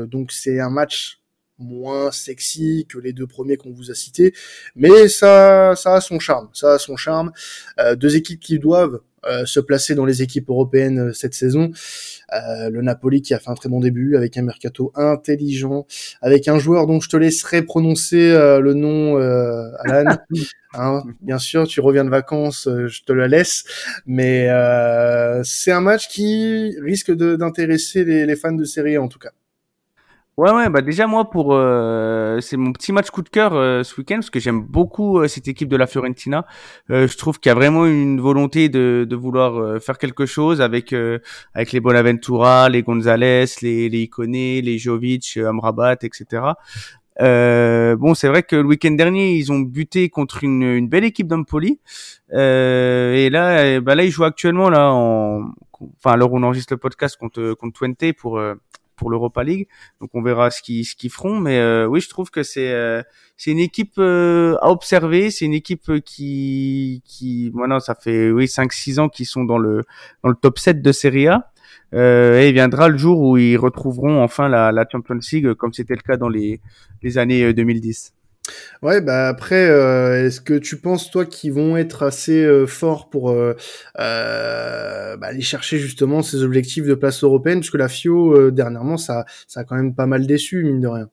donc 0.10 0.32
c'est 0.32 0.60
un 0.60 0.70
match 0.70 1.23
moins 1.60 2.12
sexy 2.12 2.86
que 2.90 2.98
les 2.98 3.14
deux 3.14 3.28
premiers 3.28 3.58
qu'on 3.58 3.72
vous 3.72 3.92
a 3.92 3.96
cités, 3.96 4.34
mais 4.76 5.08
ça, 5.08 5.76
ça 5.76 5.96
a 5.96 6.02
son 6.02 6.20
charme. 6.20 6.50
Ça 6.54 6.74
a 6.74 6.80
son 6.80 6.98
charme. 6.98 7.32
deux 7.96 8.16
équipes 8.16 8.40
qui 8.40 8.60
doivent 8.60 9.00
se 9.46 9.60
placer 9.60 9.96
dans 9.96 10.06
les 10.06 10.22
équipes 10.22 10.50
européennes 10.50 11.14
cette 11.14 11.34
saison. 11.34 11.72
Euh, 12.34 12.70
le 12.70 12.82
Napoli 12.82 13.22
qui 13.22 13.34
a 13.34 13.40
fait 13.40 13.50
un 13.50 13.54
très 13.56 13.70
bon 13.70 13.80
début 13.80 14.16
avec 14.16 14.38
un 14.38 14.42
mercato 14.42 14.92
intelligent, 14.96 15.86
avec 16.22 16.48
un 16.48 16.58
joueur 16.58 16.88
dont 16.88 17.00
je 17.00 17.10
te 17.10 17.18
laisserai 17.18 17.62
prononcer 17.62 18.32
euh, 18.32 18.60
le 18.60 18.74
nom, 18.74 19.20
euh, 19.20 19.70
Alan. 19.80 20.18
Hein, 20.76 21.04
bien 21.22 21.38
sûr, 21.38 21.68
tu 21.68 21.82
reviens 21.82 22.04
de 22.04 22.10
vacances, 22.10 22.68
je 22.68 23.04
te 23.04 23.14
la 23.14 23.28
laisse, 23.28 23.64
mais 24.08 24.48
c'est 25.44 25.72
un 25.72 25.82
match 25.82 26.08
qui 26.08 26.76
risque 26.82 27.12
d'intéresser 27.12 28.04
les, 28.04 28.26
les 28.26 28.36
fans 28.36 28.54
de 28.54 28.64
série 28.64 28.98
en 28.98 29.08
tout 29.08 29.20
cas. 29.20 29.30
Ouais, 30.36 30.52
ouais, 30.52 30.68
bah 30.68 30.82
déjà 30.82 31.06
moi 31.06 31.30
pour 31.30 31.54
euh, 31.54 32.40
c'est 32.42 32.58
mon 32.58 32.74
petit 32.74 32.92
match 32.92 33.12
coup 33.12 33.22
de 33.22 33.30
cœur 33.30 33.54
euh, 33.54 33.84
ce 33.84 33.96
week-end 34.02 34.16
parce 34.16 34.32
que 34.32 34.40
j'aime 34.40 34.64
beaucoup 34.64 35.20
euh, 35.20 35.28
cette 35.28 35.48
équipe 35.48 35.70
de 35.70 35.78
la 35.78 35.86
Fiorentina. 35.86 36.48
je 36.90 37.16
trouve 37.18 37.40
qu'il 37.40 37.52
y 37.52 37.52
a 37.52 37.56
vraiment 37.56 37.86
une 37.86 38.20
volonté 38.20 38.68
de, 38.68 39.06
de 39.08 39.16
vouloir 39.16 39.80
faire 39.80 40.00
quelque 40.00 40.26
chose 40.26 40.60
avec 40.60 40.96
avec 41.54 41.72
les 41.72 41.80
Bonaventura, 41.80 42.68
les 42.70 42.82
Gonzalez, 42.82 43.46
les 43.62 43.90
les 43.90 44.02
Icone, 44.02 44.32
les 44.32 44.78
Jovic, 44.80 45.38
Amrabat, 45.38 45.98
etc. 46.02 46.26
bon, 47.20 48.16
c'est 48.16 48.28
vrai 48.28 48.42
que 48.42 48.56
le 48.56 48.66
week-end 48.66 48.92
dernier 48.92 49.36
ils 49.36 49.52
ont 49.52 49.60
buté 49.60 50.10
contre 50.10 50.44
une, 50.44 50.64
une 50.64 50.90
belle 50.90 51.04
équipe 51.04 51.28
d'Empoli 51.28 51.80
et 52.32 53.30
là, 53.32 53.80
bah 53.82 53.94
là 53.94 54.04
ils 54.04 54.10
jouent 54.10 54.24
actuellement 54.24 54.72
là 54.72 54.92
en 54.92 55.52
enfin 55.98 56.14
alors 56.14 56.34
on 56.34 56.42
enregistre 56.42 56.74
le 56.74 56.80
podcast 56.80 57.18
contre 57.18 57.54
contre 57.54 57.78
Twente 57.78 58.14
pour 58.18 58.42
pour 59.04 59.12
l'Europa 59.12 59.44
League. 59.44 59.68
Donc 60.00 60.12
on 60.14 60.22
verra 60.22 60.50
ce 60.50 60.62
qu'ils 60.62 60.86
ce 60.86 60.96
qu'ils 60.96 61.12
feront. 61.12 61.38
Mais 61.40 61.60
euh, 61.60 61.86
oui, 61.86 62.00
je 62.00 62.10
trouve 62.10 62.32
que 62.32 62.42
c'est 62.42 62.72
euh, 62.72 63.04
c'est 63.36 63.52
une 63.52 63.60
équipe 63.60 63.96
euh, 63.98 64.56
à 64.62 64.70
observer. 64.72 65.30
C'est 65.30 65.46
une 65.46 65.54
équipe 65.54 65.92
qui 66.06 67.02
qui 67.06 67.52
maintenant 67.54 67.82
ça 67.82 67.96
fait 67.96 68.32
oui 68.32 68.46
5-6 68.46 69.00
ans 69.02 69.10
qu'ils 69.10 69.26
sont 69.26 69.44
dans 69.44 69.58
le 69.58 69.84
dans 70.24 70.30
le 70.30 70.36
top 70.36 70.58
7 70.58 70.82
de 70.82 70.92
Serie 70.94 71.28
A. 71.28 71.52
et 71.94 72.48
il 72.50 72.54
viendra 72.54 72.88
le 72.90 72.98
jour 72.98 73.20
où 73.20 73.38
ils 73.38 73.58
retrouveront 73.58 74.24
enfin 74.24 74.48
la, 74.50 74.72
la 74.72 74.86
Champions 74.90 75.20
League 75.32 75.54
comme 75.56 75.74
c'était 75.74 75.96
le 75.96 76.02
cas 76.02 76.18
dans 76.18 76.30
les 76.30 76.62
les 77.04 77.18
années 77.18 77.54
2010. 77.54 78.14
Ouais, 78.82 79.00
bah 79.00 79.30
après, 79.30 79.70
euh, 79.70 80.26
est-ce 80.26 80.42
que 80.42 80.56
tu 80.56 80.78
penses 80.78 81.10
toi 81.10 81.26
qu'ils 81.26 81.54
vont 81.54 81.78
être 81.78 82.04
assez 82.04 82.44
euh, 82.44 82.68
forts 82.68 83.10
pour 83.10 83.30
euh, 83.30 83.56
euh, 84.00 85.16
bah, 85.16 85.28
aller 85.28 85.42
chercher 85.42 85.78
justement 85.78 86.22
ces 86.22 86.44
objectifs 86.44 86.86
de 86.86 86.94
place 86.94 87.24
européenne, 87.24 87.60
puisque 87.60 87.76
la 87.76 87.88
FIO 87.88 88.52
dernièrement 88.52 88.98
ça 88.98 89.26
ça 89.48 89.62
a 89.62 89.64
quand 89.64 89.76
même 89.76 89.96
pas 89.96 90.08
mal 90.08 90.28
déçu 90.28 90.64
mine 90.64 90.82
de 90.82 90.88
rien. 90.88 91.10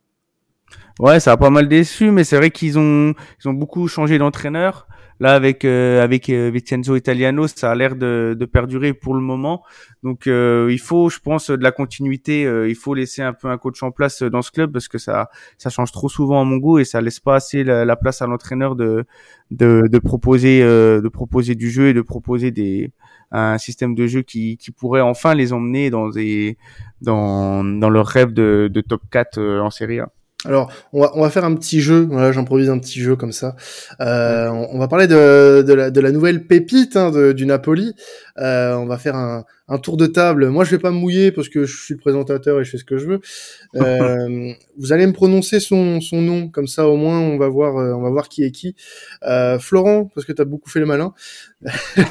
Ouais, 0.99 1.21
ça 1.21 1.33
a 1.33 1.37
pas 1.37 1.51
mal 1.51 1.69
déçu, 1.69 2.11
mais 2.11 2.25
c'est 2.25 2.37
vrai 2.37 2.51
qu'ils 2.51 2.79
ont 2.79 3.15
ils 3.43 3.49
ont 3.49 3.55
beaucoup 3.55 3.87
changé 3.87 4.19
d'entraîneur. 4.19 4.89
Là, 5.21 5.35
avec 5.35 5.67
euh, 5.67 6.03
avec 6.03 6.31
euh, 6.31 6.51
Vincenzo 6.51 6.97
Italiano, 6.97 7.47
ça 7.47 7.71
a 7.71 7.75
l'air 7.75 7.95
de, 7.95 8.35
de 8.39 8.45
perdurer 8.47 8.95
pour 8.95 9.15
le 9.15 9.21
moment. 9.21 9.63
Donc, 10.03 10.27
euh, 10.27 10.69
il 10.71 10.79
faut, 10.79 11.11
je 11.11 11.19
pense, 11.19 11.51
de 11.51 11.63
la 11.63 11.73
continuité. 11.73 12.43
il 12.67 12.75
faut 12.75 12.95
laisser 12.95 13.21
un 13.21 13.35
peu 13.35 13.49
un 13.49 13.59
coach 13.59 13.83
en 13.83 13.91
place 13.91 14.23
dans 14.23 14.41
ce 14.41 14.51
club 14.51 14.73
parce 14.73 14.89
que 14.89 14.97
ça 14.97 15.29
ça 15.59 15.69
change 15.69 15.93
trop 15.93 16.09
souvent 16.09 16.41
à 16.41 16.45
mon 16.45 16.57
goût 16.57 16.79
et 16.79 16.85
ça 16.87 17.03
laisse 17.03 17.21
pas 17.21 17.35
assez 17.37 17.65
la, 17.65 17.97
place 17.97 18.23
à 18.23 18.27
l'entraîneur 18.27 18.77
de, 18.77 19.05
de 19.51 19.89
de 19.89 19.99
proposer 19.99 20.63
de 20.63 21.09
proposer 21.09 21.55
du 21.55 21.71
jeu 21.71 21.89
et 21.89 21.95
de 21.95 22.03
proposer 22.03 22.51
des 22.51 22.91
un 23.31 23.59
système 23.59 23.95
de 23.95 24.07
jeu 24.07 24.23
qui, 24.23 24.57
qui 24.57 24.71
pourrait 24.71 25.03
enfin 25.03 25.35
les 25.35 25.53
emmener 25.53 25.91
dans 25.91 26.09
des 26.09 26.57
dans 27.03 27.63
dans 27.65 27.91
leur 27.91 28.07
rêve 28.07 28.33
de, 28.33 28.71
de 28.73 28.81
top 28.81 29.03
4 29.11 29.39
en 29.61 29.71
Série 29.71 30.01
A. 30.01 30.11
Alors, 30.47 30.73
on 30.95 31.03
va, 31.03 31.13
on 31.15 31.21
va 31.21 31.29
faire 31.29 31.45
un 31.45 31.55
petit 31.55 31.81
jeu. 31.81 32.07
Voilà, 32.11 32.33
j'improvise 32.33 32.71
un 32.71 32.79
petit 32.79 33.01
jeu 33.01 33.15
comme 33.15 33.33
ça. 33.33 33.57
Euh, 34.01 34.49
on, 34.49 34.79
va 34.79 34.89
parler 34.89 35.07
de, 35.07 35.63
de, 35.67 35.75
la, 35.75 35.91
de 35.91 36.01
la 36.01 36.13
nouvelle 36.13 36.47
pépite 36.47 36.97
hein, 36.97 37.11
de, 37.11 37.33
du 37.33 37.45
Napoli. 37.45 37.93
Euh, 38.39 38.73
on 38.75 38.87
va 38.87 38.97
faire 38.97 39.17
un, 39.17 39.45
un, 39.69 39.79
tour 39.79 39.99
de 39.99 40.07
table. 40.07 40.49
Moi, 40.49 40.65
je 40.65 40.71
vais 40.71 40.79
pas 40.79 40.93
me 40.93 40.97
mouiller 40.97 41.31
parce 41.31 41.51
que 41.51 41.67
je 41.67 41.77
suis 41.77 41.93
le 41.93 42.01
présentateur 42.01 42.59
et 42.59 42.65
je 42.65 42.71
fais 42.71 42.79
ce 42.79 42.85
que 42.85 42.97
je 42.97 43.07
veux. 43.07 43.21
Euh, 43.77 44.53
vous 44.79 44.93
allez 44.93 45.07
me 45.07 45.13
prononcer 45.13 45.61
son, 45.61 46.01
son 46.01 46.21
nom, 46.21 46.49
comme 46.49 46.67
ça 46.67 46.89
au 46.89 46.97
moins 46.97 47.21
on 47.21 47.39
va 47.39 47.49
voir, 47.49 47.77
on 47.77 48.03
va 48.03 48.11
voir 48.11 48.29
qui 48.29 48.43
est 48.43 48.51
qui. 48.51 48.75
Euh, 49.23 49.61
Florent, 49.61 50.11
parce 50.13 50.27
que 50.27 50.33
tu 50.33 50.43
as 50.43 50.45
beaucoup 50.45 50.69
fait 50.69 50.81
le 50.81 50.87
malin. 50.87 51.15
je, 51.63 52.03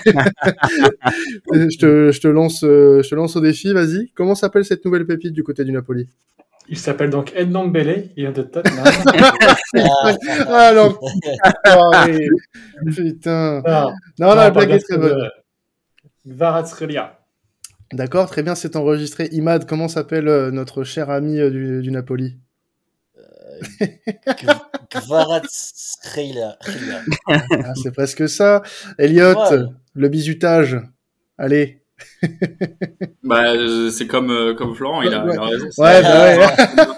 te, 1.78 2.14
je 2.14 2.22
te 2.22 2.30
lance, 2.30 2.62
je 2.62 3.08
te 3.08 3.14
lance 3.14 3.36
au 3.36 3.42
défi. 3.42 3.74
Vas-y. 3.74 4.10
Comment 4.16 4.36
s'appelle 4.36 4.64
cette 4.64 4.86
nouvelle 4.86 5.06
pépite 5.06 5.34
du 5.34 5.44
côté 5.44 5.66
du 5.66 5.74
Napoli? 5.74 6.08
Il 6.70 6.78
s'appelle 6.78 7.10
donc 7.10 7.34
Ednon 7.36 7.68
Bele, 7.68 8.12
il 8.16 8.24
vient 8.24 8.32
de 8.32 8.44
Tottenham. 8.44 8.86
ah 10.48 10.72
non, 10.74 10.98
putain. 12.96 13.62
Non, 13.62 13.94
non, 14.20 14.36
la 14.36 14.52
blague 14.52 14.72
est 14.72 14.80
très 14.80 14.98
bonne. 14.98 15.30
Varatsrelia. 16.26 17.20
D'accord, 17.92 18.30
très 18.30 18.44
bien, 18.44 18.54
c'est 18.54 18.76
enregistré. 18.76 19.30
Imad, 19.32 19.66
comment 19.66 19.88
s'appelle 19.88 20.28
euh, 20.28 20.52
notre 20.52 20.84
cher 20.84 21.10
ami 21.10 21.40
euh, 21.40 21.50
du, 21.50 21.82
du, 21.82 21.90
Napoli? 21.90 22.38
Euh, 23.18 23.88
Kvaratskhelia. 24.92 26.58
ah, 27.28 27.74
c'est 27.82 27.92
presque 27.92 28.30
ça. 28.30 28.62
Elliot, 29.00 29.34
ouais. 29.34 29.64
le 29.96 30.08
bizutage. 30.08 30.78
Allez, 31.40 31.79
bah, 33.24 33.54
c'est 33.92 34.08
comme, 34.08 34.32
euh, 34.32 34.54
comme 34.54 34.76
Florent, 34.76 35.02
il 35.02 35.14
a, 35.14 35.26
ouais. 35.26 35.34
il 35.34 35.40
a 35.40 35.44
raison. 35.44 35.66
Ouais, 35.78 36.02
bah 36.02 36.38
ouais. 36.38 36.38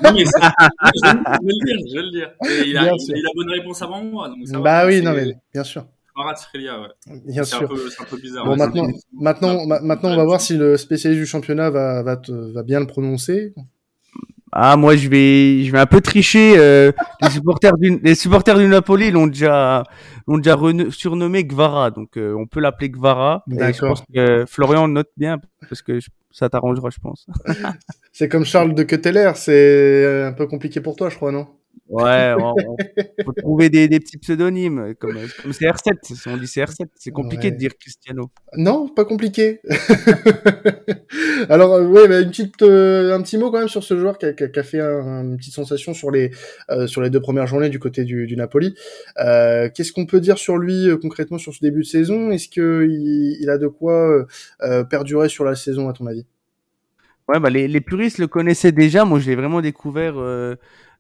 non, 0.04 0.14
mais 0.14 0.26
je, 0.26 1.06
vais 1.06 1.54
le 1.54 1.66
dire, 1.66 1.78
je 1.90 1.96
vais 1.96 2.04
le 2.04 2.12
dire. 2.12 2.32
Et 2.50 2.70
il, 2.70 2.78
a, 2.78 2.92
il, 2.94 3.18
il, 3.18 3.26
a 3.26 3.30
bonne 3.36 3.50
réponse 3.50 3.82
avant 3.82 4.04
moi. 4.04 4.30
Donc 4.30 4.48
ça 4.48 4.60
bah 4.60 4.84
va, 4.84 4.88
oui, 4.88 5.02
non, 5.02 5.14
mais 5.14 5.36
bien 5.54 5.64
sûr. 5.64 5.86
Kvaratskhelia, 6.16 6.80
ouais. 6.82 6.88
Bien 7.26 7.44
c'est 7.44 7.56
sûr. 7.56 7.64
Un 7.64 7.68
peu, 7.68 7.90
un 8.00 8.04
peu 8.06 8.18
bizarre. 8.18 8.46
Bon, 8.46 8.56
maintenant, 8.56 8.88
maintenant, 9.14 9.66
ma, 9.66 9.80
maintenant, 9.80 10.12
on 10.12 10.18
va 10.18 10.26
voir 10.26 10.42
si 10.42 10.58
le 10.58 10.78
spécialiste 10.78 11.22
du 11.22 11.26
championnat 11.26 11.70
va, 11.70 12.04
va, 12.04 12.18
te, 12.18 12.32
va 12.32 12.64
bien 12.64 12.80
le 12.80 12.88
prononcer. 12.88 13.54
Ah 14.52 14.76
moi 14.76 14.96
je 14.96 15.08
vais 15.08 15.64
je 15.64 15.72
vais 15.72 15.80
un 15.80 15.86
peu 15.86 16.02
tricher. 16.02 16.56
Euh, 16.58 16.92
les 17.22 17.30
supporters 17.30 17.78
du 17.78 18.00
les 18.04 18.16
supporters 18.16 18.58
du 18.58 18.68
Napoli 18.68 19.12
l'ont 19.12 19.28
déjà 19.28 19.84
l'ont 20.28 20.38
déjà 20.38 20.58
surnommé 20.90 21.46
Gvara 21.46 21.92
donc 21.92 22.18
euh, 22.18 22.36
on 22.38 22.48
peut 22.48 22.60
l'appeler 22.60 22.90
Gvara. 22.90 23.44
D'accord. 23.48 23.74
Je 23.74 23.80
pense 23.86 24.04
que 24.14 24.46
Florian 24.48 24.88
note 24.88 25.10
bien 25.16 25.40
parce 25.70 25.82
que 25.82 26.00
ça 26.32 26.50
t'arrangera 26.50 26.90
je 26.90 27.00
pense. 27.00 27.28
c'est 28.12 28.28
comme 28.28 28.46
Charles 28.46 28.74
de 28.74 28.84
Ketteler, 28.84 29.32
c'est 29.36 30.26
un 30.26 30.34
peu 30.34 30.48
compliqué 30.48 30.82
pour 30.82 30.96
toi 30.96 31.10
je 31.10 31.16
crois 31.16 31.32
non? 31.32 31.48
Ouais, 31.92 32.34
on, 32.40 32.54
on 32.56 33.24
faut 33.26 33.34
trouver 33.34 33.70
des, 33.70 33.88
des 33.90 34.00
petits 34.00 34.18
pseudonymes 34.18 34.96
comme, 35.00 35.18
comme 35.42 35.52
CR7. 35.52 35.98
Si 36.16 36.28
on 36.30 36.38
dit 36.38 36.46
CR7, 36.46 36.86
c'est 36.96 37.12
compliqué 37.12 37.48
Ouais. 37.48 37.52
de 37.52 37.58
dire 37.58 37.72
Cristiano. 37.78 38.32
Non, 38.56 38.88
pas 38.88 39.04
compliqué. 39.06 39.60
Alors, 41.50 41.74
euh, 41.74 41.86
ouais, 41.88 42.08
bah, 42.08 42.22
une 42.22 42.30
petite, 42.30 42.62
euh, 42.62 43.14
un 43.16 43.22
petit 43.22 43.38
mot 43.38 43.52
quand 43.52 43.60
même 43.60 43.68
sur 43.68 43.84
ce 43.84 43.98
joueur 43.98 44.18
qui 44.18 44.26
a, 44.26 44.34
qui 44.34 44.44
a- 44.60 44.64
fait 44.64 44.80
un- 44.80 45.24
une 45.24 45.38
petite 45.38 45.54
sensation 45.54 45.94
sur 45.94 46.12
les, 46.12 46.32
euh, 46.70 46.88
sur 46.88 47.02
les 47.02 47.10
deux 47.10 47.20
premières 47.20 47.48
journées 47.48 47.70
du 47.70 47.80
côté 47.80 48.04
du, 48.06 48.26
du 48.28 48.36
Napoli. 48.36 48.76
Euh, 49.20 49.70
Qu'est-ce 49.74 49.92
qu'on 49.92 50.06
peut 50.06 50.22
dire 50.22 50.38
sur 50.38 50.58
lui 50.58 50.88
concrètement 51.02 51.38
sur 51.38 51.54
ce 51.54 51.60
début 51.60 51.82
de 51.82 51.86
saison? 51.88 52.32
Est-ce 52.32 52.48
que 52.48 52.88
il, 52.90 53.50
a 53.50 53.58
de 53.58 53.68
quoi 53.68 54.26
perdurer 54.90 55.28
sur 55.30 55.44
la 55.44 55.56
saison 55.56 55.90
à 55.90 55.94
ton 55.94 56.06
avis? 56.08 56.26
Ouais, 57.28 57.40
bah 57.40 57.50
les, 57.50 57.68
les 57.68 57.82
puristes 57.82 58.18
le 58.18 58.28
connaissaient 58.28 58.72
déjà. 58.72 59.04
Moi, 59.06 59.20
je 59.20 59.30
l'ai 59.30 59.36
vraiment 59.36 59.62
découvert 59.62 60.16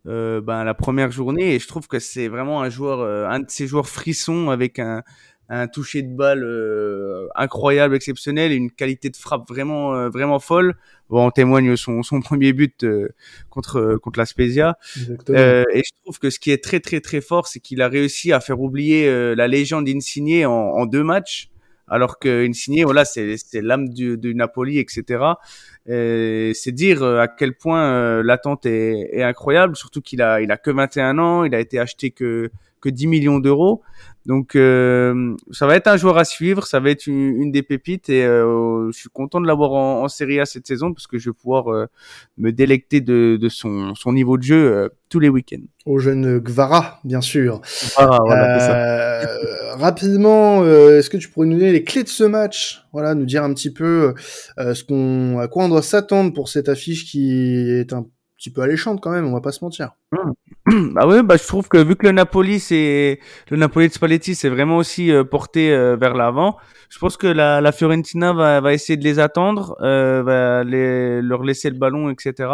euh, 0.07 0.11
euh, 0.11 0.41
ben, 0.41 0.63
la 0.63 0.73
première 0.73 1.11
journée 1.11 1.55
et 1.55 1.59
je 1.59 1.67
trouve 1.67 1.87
que 1.87 1.99
c'est 1.99 2.27
vraiment 2.27 2.61
un 2.61 2.69
joueur, 2.69 2.99
euh, 3.01 3.27
un 3.27 3.39
de 3.39 3.49
ces 3.49 3.67
joueurs 3.67 3.87
frissons 3.87 4.49
avec 4.49 4.79
un, 4.79 5.03
un 5.53 5.67
toucher 5.67 6.01
de 6.01 6.15
balle 6.15 6.43
euh, 6.45 7.27
incroyable, 7.35 7.93
exceptionnel 7.93 8.53
et 8.53 8.55
une 8.55 8.71
qualité 8.71 9.09
de 9.09 9.17
frappe 9.17 9.47
vraiment, 9.49 9.93
euh, 9.93 10.09
vraiment 10.09 10.39
folle. 10.39 10.75
Bon, 11.09 11.25
en 11.25 11.31
témoigne 11.31 11.75
son, 11.75 12.03
son 12.03 12.21
premier 12.21 12.53
but 12.53 12.85
euh, 12.85 13.09
contre 13.49 13.97
contre 14.01 14.17
la 14.17 14.25
Spezia. 14.25 14.77
Euh, 15.29 15.65
et 15.73 15.79
je 15.79 15.91
trouve 16.03 16.19
que 16.19 16.29
ce 16.29 16.39
qui 16.39 16.51
est 16.51 16.63
très 16.63 16.79
très 16.79 17.01
très 17.01 17.19
fort, 17.19 17.47
c'est 17.47 17.59
qu'il 17.59 17.81
a 17.81 17.89
réussi 17.89 18.31
à 18.31 18.39
faire 18.39 18.61
oublier 18.61 19.07
euh, 19.09 19.35
la 19.35 19.49
légende 19.49 19.89
Insigne 19.89 20.45
en, 20.45 20.51
en 20.51 20.85
deux 20.85 21.03
matchs, 21.03 21.50
alors 21.91 22.19
que 22.19 22.47
Insigne, 22.47 22.85
voilà, 22.85 23.03
c'est 23.03 23.37
l'âme 23.55 23.89
du, 23.89 24.17
du 24.17 24.33
Napoli, 24.33 24.79
etc. 24.79 25.23
Et 25.87 26.53
C'est 26.55 26.71
dire 26.71 27.03
euh, 27.03 27.19
à 27.19 27.27
quel 27.27 27.53
point 27.53 27.83
euh, 27.83 28.23
l'attente 28.23 28.65
est, 28.65 29.09
est 29.11 29.23
incroyable, 29.23 29.75
surtout 29.75 30.01
qu'il 30.01 30.21
a 30.21 30.41
il 30.41 30.51
a 30.51 30.57
que 30.57 30.71
21 30.71 31.19
ans, 31.19 31.43
il 31.43 31.53
a 31.53 31.59
été 31.59 31.79
acheté 31.79 32.11
que 32.11 32.49
que 32.81 32.89
10 32.89 33.07
millions 33.07 33.39
d'euros. 33.39 33.81
Donc 34.25 34.55
euh, 34.55 35.35
ça 35.51 35.65
va 35.65 35.75
être 35.75 35.87
un 35.87 35.97
joueur 35.97 36.17
à 36.17 36.25
suivre, 36.25 36.67
ça 36.67 36.79
va 36.79 36.91
être 36.91 37.07
une, 37.07 37.41
une 37.41 37.51
des 37.51 37.63
pépites 37.63 38.07
et 38.09 38.23
euh, 38.23 38.91
je 38.91 38.99
suis 38.99 39.09
content 39.09 39.41
de 39.41 39.47
l'avoir 39.47 39.71
en, 39.73 40.03
en 40.03 40.07
Serie 40.09 40.39
A 40.39 40.45
cette 40.45 40.67
saison 40.67 40.93
parce 40.93 41.07
que 41.07 41.17
je 41.17 41.31
vais 41.31 41.33
pouvoir 41.33 41.69
euh, 41.73 41.87
me 42.37 42.51
délecter 42.51 43.01
de, 43.01 43.37
de 43.41 43.49
son, 43.49 43.95
son 43.95 44.13
niveau 44.13 44.37
de 44.37 44.43
jeu 44.43 44.73
euh, 44.73 44.89
tous 45.09 45.19
les 45.19 45.29
week-ends. 45.29 45.65
Au 45.85 45.97
jeune 45.97 46.37
Gvara, 46.37 46.99
bien 47.03 47.21
sûr. 47.21 47.61
Ah, 47.97 48.19
voilà, 48.23 48.59
ça. 48.59 48.75
Euh, 48.75 49.75
rapidement, 49.75 50.61
euh, 50.63 50.99
est-ce 50.99 51.09
que 51.09 51.17
tu 51.17 51.27
pourrais 51.27 51.47
nous 51.47 51.57
donner 51.57 51.71
les 51.71 51.83
clés 51.83 52.03
de 52.03 52.07
ce 52.09 52.23
match? 52.23 52.83
Voilà, 52.93 53.15
nous 53.15 53.25
dire 53.25 53.43
un 53.43 53.53
petit 53.53 53.73
peu 53.73 54.13
euh, 54.59 54.73
ce 54.75 54.83
qu'on, 54.83 55.39
à 55.39 55.47
quoi 55.47 55.65
on 55.65 55.69
doit 55.69 55.81
s'attendre 55.81 56.31
pour 56.31 56.47
cette 56.47 56.69
affiche 56.69 57.05
qui 57.05 57.69
est 57.71 57.91
un 57.91 58.05
petit 58.41 58.51
peu 58.51 58.61
alléchante 58.61 58.99
quand 59.01 59.11
même. 59.11 59.27
On 59.27 59.33
va 59.33 59.41
pas 59.41 59.51
se 59.51 59.63
mentir. 59.63 59.91
Bah 60.93 61.05
oui, 61.07 61.21
bah 61.23 61.35
je 61.37 61.45
trouve 61.45 61.67
que 61.67 61.77
vu 61.77 61.95
que 61.95 62.05
le 62.05 62.11
Napoli 62.13 62.59
c'est 62.59 63.19
le 63.49 63.57
Napoli 63.57 63.87
de 63.89 63.93
Spalletti 63.93 64.35
c'est 64.35 64.47
vraiment 64.47 64.77
aussi 64.77 65.11
euh, 65.11 65.23
porté 65.23 65.73
euh, 65.73 65.97
vers 65.97 66.13
l'avant, 66.13 66.55
je 66.89 66.99
pense 66.99 67.17
que 67.17 67.27
la, 67.27 67.61
la 67.61 67.71
Fiorentina 67.71 68.31
va, 68.31 68.61
va 68.61 68.71
essayer 68.71 68.95
de 68.95 69.03
les 69.03 69.19
attendre, 69.19 69.75
euh, 69.81 70.21
va 70.23 70.63
les, 70.63 71.21
leur 71.21 71.43
laisser 71.43 71.69
le 71.71 71.77
ballon, 71.77 72.09
etc. 72.09 72.49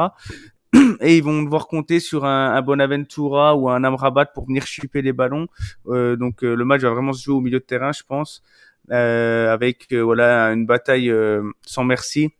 Et 1.02 1.18
ils 1.18 1.24
vont 1.24 1.44
devoir 1.44 1.68
compter 1.68 2.00
sur 2.00 2.26
un, 2.26 2.54
un 2.54 2.62
Bonaventura 2.62 3.56
ou 3.56 3.70
un 3.70 3.84
Amrabat 3.84 4.26
pour 4.28 4.48
venir 4.48 4.66
chipper 4.66 5.02
les 5.02 5.14
ballons. 5.14 5.48
Euh, 5.88 6.16
donc 6.16 6.44
euh, 6.44 6.56
le 6.56 6.66
match 6.66 6.82
va 6.82 6.92
vraiment 6.92 7.14
se 7.14 7.24
jouer 7.24 7.36
au 7.36 7.42
milieu 7.42 7.60
de 7.60 7.66
terrain, 7.66 7.92
je 7.92 8.04
pense, 8.08 8.42
euh, 8.92 9.52
avec 9.54 9.94
voilà 9.94 10.48
une 10.54 10.66
bataille 10.66 11.14
sans 11.66 11.84
merci 11.84 12.32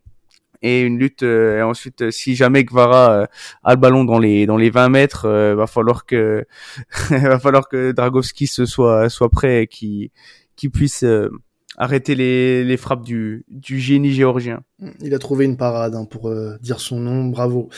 et 0.62 0.82
une 0.82 0.98
lutte 0.98 1.22
euh, 1.22 1.58
et 1.58 1.62
ensuite 1.62 2.02
euh, 2.02 2.10
si 2.10 2.34
jamais 2.34 2.64
Guevara 2.64 3.12
euh, 3.12 3.26
a 3.64 3.74
le 3.74 3.80
ballon 3.80 4.04
dans 4.04 4.18
les 4.18 4.46
dans 4.46 4.56
les 4.56 4.70
20 4.70 4.88
mètres 4.88 5.24
euh, 5.26 5.54
va 5.54 5.66
falloir 5.66 6.06
que 6.06 6.46
va 7.10 7.38
falloir 7.38 7.68
que 7.68 7.92
Dragowski 7.92 8.46
se 8.46 8.66
soit 8.66 9.08
soit 9.08 9.30
prêt 9.30 9.62
et 9.62 9.66
qui 9.66 10.12
qui 10.56 10.68
puisse 10.68 11.04
euh, 11.04 11.30
arrêter 11.76 12.14
les 12.14 12.64
les 12.64 12.76
frappes 12.76 13.04
du 13.04 13.44
du 13.48 13.78
génie 13.78 14.12
géorgien. 14.12 14.62
Il 15.00 15.14
a 15.14 15.18
trouvé 15.18 15.44
une 15.44 15.56
parade 15.56 15.94
hein, 15.94 16.04
pour 16.04 16.28
euh, 16.28 16.58
dire 16.60 16.80
son 16.80 16.98
nom. 16.98 17.26
Bravo, 17.26 17.70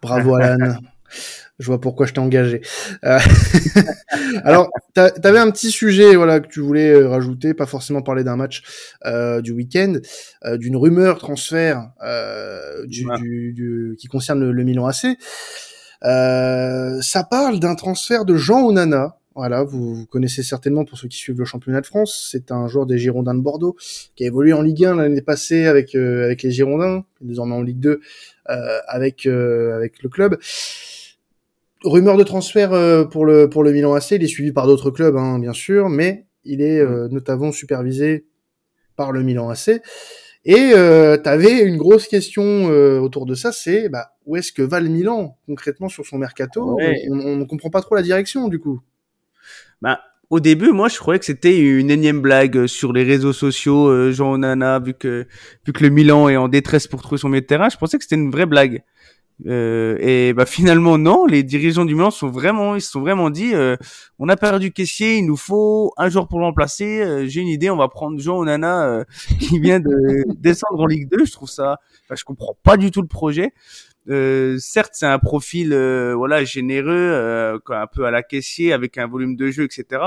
bravo 0.00 0.36
Alan. 0.36 0.76
Je 1.58 1.66
vois 1.66 1.80
pourquoi 1.80 2.06
je 2.06 2.12
t'ai 2.12 2.20
engagé. 2.20 2.60
Euh, 3.04 3.18
Alors, 4.44 4.70
t'a- 4.94 5.10
t'avais 5.10 5.38
un 5.40 5.50
petit 5.50 5.70
sujet, 5.70 6.14
voilà, 6.14 6.40
que 6.40 6.46
tu 6.48 6.60
voulais 6.60 6.90
euh, 6.92 7.08
rajouter, 7.08 7.52
pas 7.54 7.66
forcément 7.66 8.00
parler 8.02 8.22
d'un 8.24 8.36
match 8.36 8.62
euh, 9.06 9.40
du 9.40 9.52
week-end, 9.52 9.94
euh, 10.44 10.56
d'une 10.56 10.76
rumeur 10.76 11.18
transfert 11.18 11.90
euh, 12.04 12.86
du, 12.86 13.06
Ouais. 13.06 13.18
du- 13.18 13.52
du- 13.52 13.96
qui 13.98 14.06
concerne 14.06 14.40
le, 14.40 14.52
le 14.52 14.62
Milan 14.64 14.86
AC. 14.86 15.16
Euh, 16.04 17.00
ça 17.02 17.24
parle 17.24 17.58
d'un 17.60 17.74
transfert 17.74 18.24
de 18.24 18.36
Jean 18.36 18.62
Onana. 18.64 19.16
Voilà, 19.34 19.62
vous, 19.62 19.94
vous 19.94 20.06
connaissez 20.06 20.42
certainement 20.42 20.84
pour 20.84 20.98
ceux 20.98 21.06
qui 21.06 21.16
suivent 21.16 21.38
le 21.38 21.44
championnat 21.44 21.80
de 21.80 21.86
France. 21.86 22.28
C'est 22.32 22.50
un 22.50 22.66
joueur 22.66 22.86
des 22.86 22.98
Girondins 22.98 23.34
de 23.34 23.40
Bordeaux 23.40 23.76
qui 24.16 24.24
a 24.24 24.26
évolué 24.26 24.52
en 24.52 24.62
Ligue 24.62 24.84
1 24.84 24.96
l'année 24.96 25.22
passée 25.22 25.66
avec 25.66 25.94
euh, 25.94 26.24
avec 26.24 26.42
les 26.42 26.50
Girondins, 26.50 27.04
désormais 27.20 27.54
en 27.54 27.62
Ligue 27.62 27.78
2 27.78 28.00
euh, 28.50 28.78
avec 28.88 29.26
euh, 29.26 29.76
avec 29.76 30.02
le 30.02 30.08
club. 30.08 30.38
Rumeur 31.84 32.16
de 32.16 32.24
transfert 32.24 32.72
euh, 32.72 33.04
pour 33.04 33.24
le 33.24 33.48
pour 33.48 33.62
le 33.62 33.72
Milan 33.72 33.94
AC, 33.94 34.12
il 34.12 34.24
est 34.24 34.28
suivi 34.28 34.52
par 34.52 34.66
d'autres 34.66 34.90
clubs 34.90 35.16
hein, 35.16 35.38
bien 35.38 35.52
sûr, 35.52 35.88
mais 35.88 36.26
il 36.44 36.60
est 36.60 36.80
euh, 36.80 37.08
notamment 37.08 37.52
supervisé 37.52 38.26
par 38.96 39.12
le 39.12 39.22
Milan 39.22 39.48
AC. 39.48 39.80
Et 40.44 40.72
euh, 40.74 41.16
tu 41.22 41.28
avais 41.28 41.62
une 41.62 41.76
grosse 41.76 42.08
question 42.08 42.42
euh, 42.70 42.98
autour 42.98 43.26
de 43.26 43.34
ça, 43.34 43.52
c'est 43.52 43.88
bah, 43.88 44.12
où 44.24 44.36
est-ce 44.36 44.52
que 44.52 44.62
va 44.62 44.80
le 44.80 44.88
Milan 44.88 45.36
concrètement 45.46 45.88
sur 45.88 46.06
son 46.06 46.18
mercato? 46.18 46.74
Ouais. 46.74 47.06
On 47.10 47.20
on 47.20 47.36
ne 47.36 47.44
comprend 47.44 47.70
pas 47.70 47.80
trop 47.80 47.94
la 47.94 48.02
direction 48.02 48.48
du 48.48 48.58
coup. 48.58 48.80
Bah, 49.82 50.00
au 50.30 50.40
début, 50.40 50.72
moi, 50.72 50.88
je 50.88 50.98
croyais 50.98 51.18
que 51.18 51.24
c'était 51.24 51.58
une 51.58 51.90
énième 51.90 52.20
blague 52.20 52.58
euh, 52.58 52.66
sur 52.66 52.92
les 52.92 53.02
réseaux 53.02 53.32
sociaux. 53.32 53.88
Euh, 53.88 54.12
Jean 54.12 54.32
Onana, 54.32 54.78
vu 54.78 54.92
que 54.92 55.26
vu 55.66 55.72
que 55.72 55.82
le 55.82 55.88
Milan 55.88 56.28
est 56.28 56.36
en 56.36 56.48
détresse 56.48 56.86
pour 56.86 57.00
trouver 57.00 57.18
son 57.18 57.30
milieu 57.30 57.40
de 57.40 57.46
terrain, 57.46 57.70
je 57.70 57.78
pensais 57.78 57.96
que 57.96 58.04
c'était 58.04 58.16
une 58.16 58.30
vraie 58.30 58.44
blague. 58.44 58.82
Euh, 59.46 59.96
et 60.00 60.32
bah 60.32 60.46
finalement 60.46 60.98
non, 60.98 61.24
les 61.24 61.44
dirigeants 61.44 61.84
du 61.84 61.94
Milan 61.94 62.10
sont 62.10 62.28
vraiment, 62.28 62.74
ils 62.74 62.80
se 62.80 62.90
sont 62.90 63.00
vraiment 63.00 63.30
dit, 63.30 63.54
euh, 63.54 63.76
on 64.18 64.28
a 64.28 64.36
perdu 64.36 64.72
caissier, 64.72 65.18
il 65.18 65.26
nous 65.26 65.36
faut 65.36 65.92
un 65.96 66.08
joueur 66.08 66.26
pour 66.26 66.40
le 66.40 66.44
remplacer. 66.46 67.00
Euh, 67.02 67.26
J'ai 67.26 67.40
une 67.40 67.48
idée, 67.48 67.70
on 67.70 67.76
va 67.76 67.88
prendre 67.88 68.18
Jean 68.18 68.38
Onana 68.38 68.88
euh, 68.88 69.04
qui 69.40 69.60
vient 69.60 69.78
de 69.80 70.24
descendre 70.38 70.80
en 70.80 70.86
Ligue 70.86 71.08
2. 71.08 71.24
Je 71.24 71.32
trouve 71.32 71.48
ça, 71.48 71.78
enfin, 72.04 72.16
je 72.16 72.24
comprends 72.24 72.56
pas 72.62 72.76
du 72.76 72.90
tout 72.90 73.02
le 73.02 73.08
projet. 73.08 73.52
Euh, 74.08 74.56
certes, 74.58 74.92
c'est 74.94 75.06
un 75.06 75.18
profil 75.18 75.72
euh, 75.72 76.14
voilà 76.16 76.42
généreux, 76.44 76.90
euh, 76.90 77.58
un 77.68 77.86
peu 77.86 78.06
à 78.06 78.10
la 78.10 78.22
caissier 78.22 78.72
avec 78.72 78.98
un 78.98 79.06
volume 79.06 79.36
de 79.36 79.50
jeu, 79.50 79.64
etc. 79.64 80.02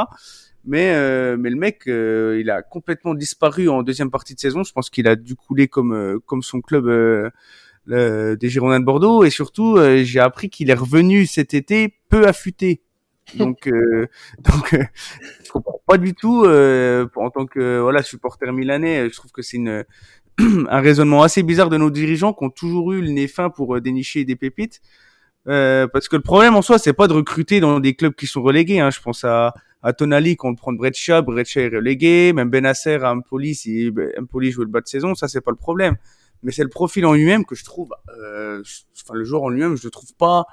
Mais 0.65 0.94
euh, 0.94 1.38
mais 1.39 1.50
le 1.50 1.56
mec, 1.56 1.88
euh, 1.88 2.38
il 2.39 2.50
a 2.50 2.62
complètement 2.62 3.13
disparu 3.15 3.70
en 3.70 3.82
deuxième 3.84 4.12
partie 4.12 4.36
de 4.36 4.39
saison. 4.39 4.63
Je 4.63 4.74
pense 4.74 4.89
qu'il 4.89 5.08
a 5.08 5.15
dû 5.15 5.36
couler 5.36 5.67
comme 5.67 6.20
comme 6.26 6.41
son 6.44 6.62
club 6.62 6.88
euh, 6.88 7.30
le- 7.86 8.36
des 8.36 8.50
Girondins 8.50 8.80
de 8.80 8.86
Bordeaux. 8.86 9.24
Et 9.24 9.30
surtout, 9.30 9.78
euh, 9.78 10.04
j'ai 10.04 10.20
appris 10.20 10.50
qu'il 10.50 10.70
est 10.70 10.74
revenu 10.76 11.26
cet 11.26 11.54
été 11.54 11.94
peu 12.10 12.28
affûté. 12.28 12.82
Donc 13.38 13.67
euh, 13.67 14.08
donc 14.39 14.74
euh, 14.74 14.84
je 15.46 15.52
comprends 15.52 15.80
pas 15.88 15.98
du 15.98 16.13
tout. 16.13 16.44
Euh, 16.46 17.08
en 17.15 17.30
tant 17.30 17.46
que 17.46 17.80
voilà 17.80 18.02
supporter 18.04 18.52
milanais, 18.52 19.10
je 19.10 19.15
trouve 19.15 19.32
que 19.32 19.41
c'est 19.41 19.58
une 19.58 19.86
un 20.70 20.80
raisonnement 20.82 21.24
assez 21.24 21.44
bizarre 21.44 21.70
de 21.70 21.78
nos 21.78 21.89
dirigeants 21.91 22.34
qui 22.34 22.44
ont 22.44 22.50
toujours 22.50 22.91
eu 22.94 23.02
le 23.02 23.10
nez 23.10 23.28
fin 23.28 23.50
pour 23.50 23.76
euh, 23.76 23.82
dénicher 23.82 24.26
des 24.26 24.36
pépites. 24.36 24.82
Euh, 25.48 25.88
parce 25.88 26.08
que 26.10 26.15
le 26.17 26.22
problème 26.22 26.56
en 26.56 26.62
soi, 26.62 26.78
c'est 26.78 26.94
pas 26.94 27.08
de 27.08 27.13
recruter 27.13 27.60
dans 27.60 27.80
des 27.80 27.96
clubs 27.96 28.13
qui 28.13 28.28
sont 28.28 28.41
relégués. 28.41 28.80
Hein. 28.80 28.89
Je 28.91 29.00
pense 29.02 29.24
à, 29.24 29.54
à 29.82 29.94
Tonali 29.94 30.36
quand 30.36 30.50
on 30.50 30.56
prend 30.56 30.74
Breccia, 30.74 31.22
Breccia 31.22 31.62
est 31.63 31.70
relégué. 31.76 32.34
Même 32.34 32.50
Benasser 32.50 32.96
à 33.02 33.12
Empoli, 33.13 33.56
si 33.56 33.91
ben, 33.91 34.10
Empoli 34.20 34.52
joue 34.52 34.62
le 34.62 34.67
bas 34.67 34.82
de 34.82 34.88
saison, 34.88 35.15
ça 35.15 35.28
c'est 35.28 35.41
pas 35.41 35.52
le 35.52 35.58
problème. 35.58 35.96
Mais 36.43 36.51
c'est 36.51 36.63
le 36.63 36.69
profil 36.69 37.06
en 37.06 37.13
lui-même 37.13 37.45
que 37.45 37.56
je 37.56 37.63
trouve, 37.63 37.89
euh, 38.23 38.62
enfin 39.01 39.13
le 39.13 39.23
joueur 39.23 39.43
en 39.43 39.49
lui-même, 39.49 39.75
je 39.77 39.86
le 39.86 39.91
trouve 39.91 40.13
pas 40.17 40.45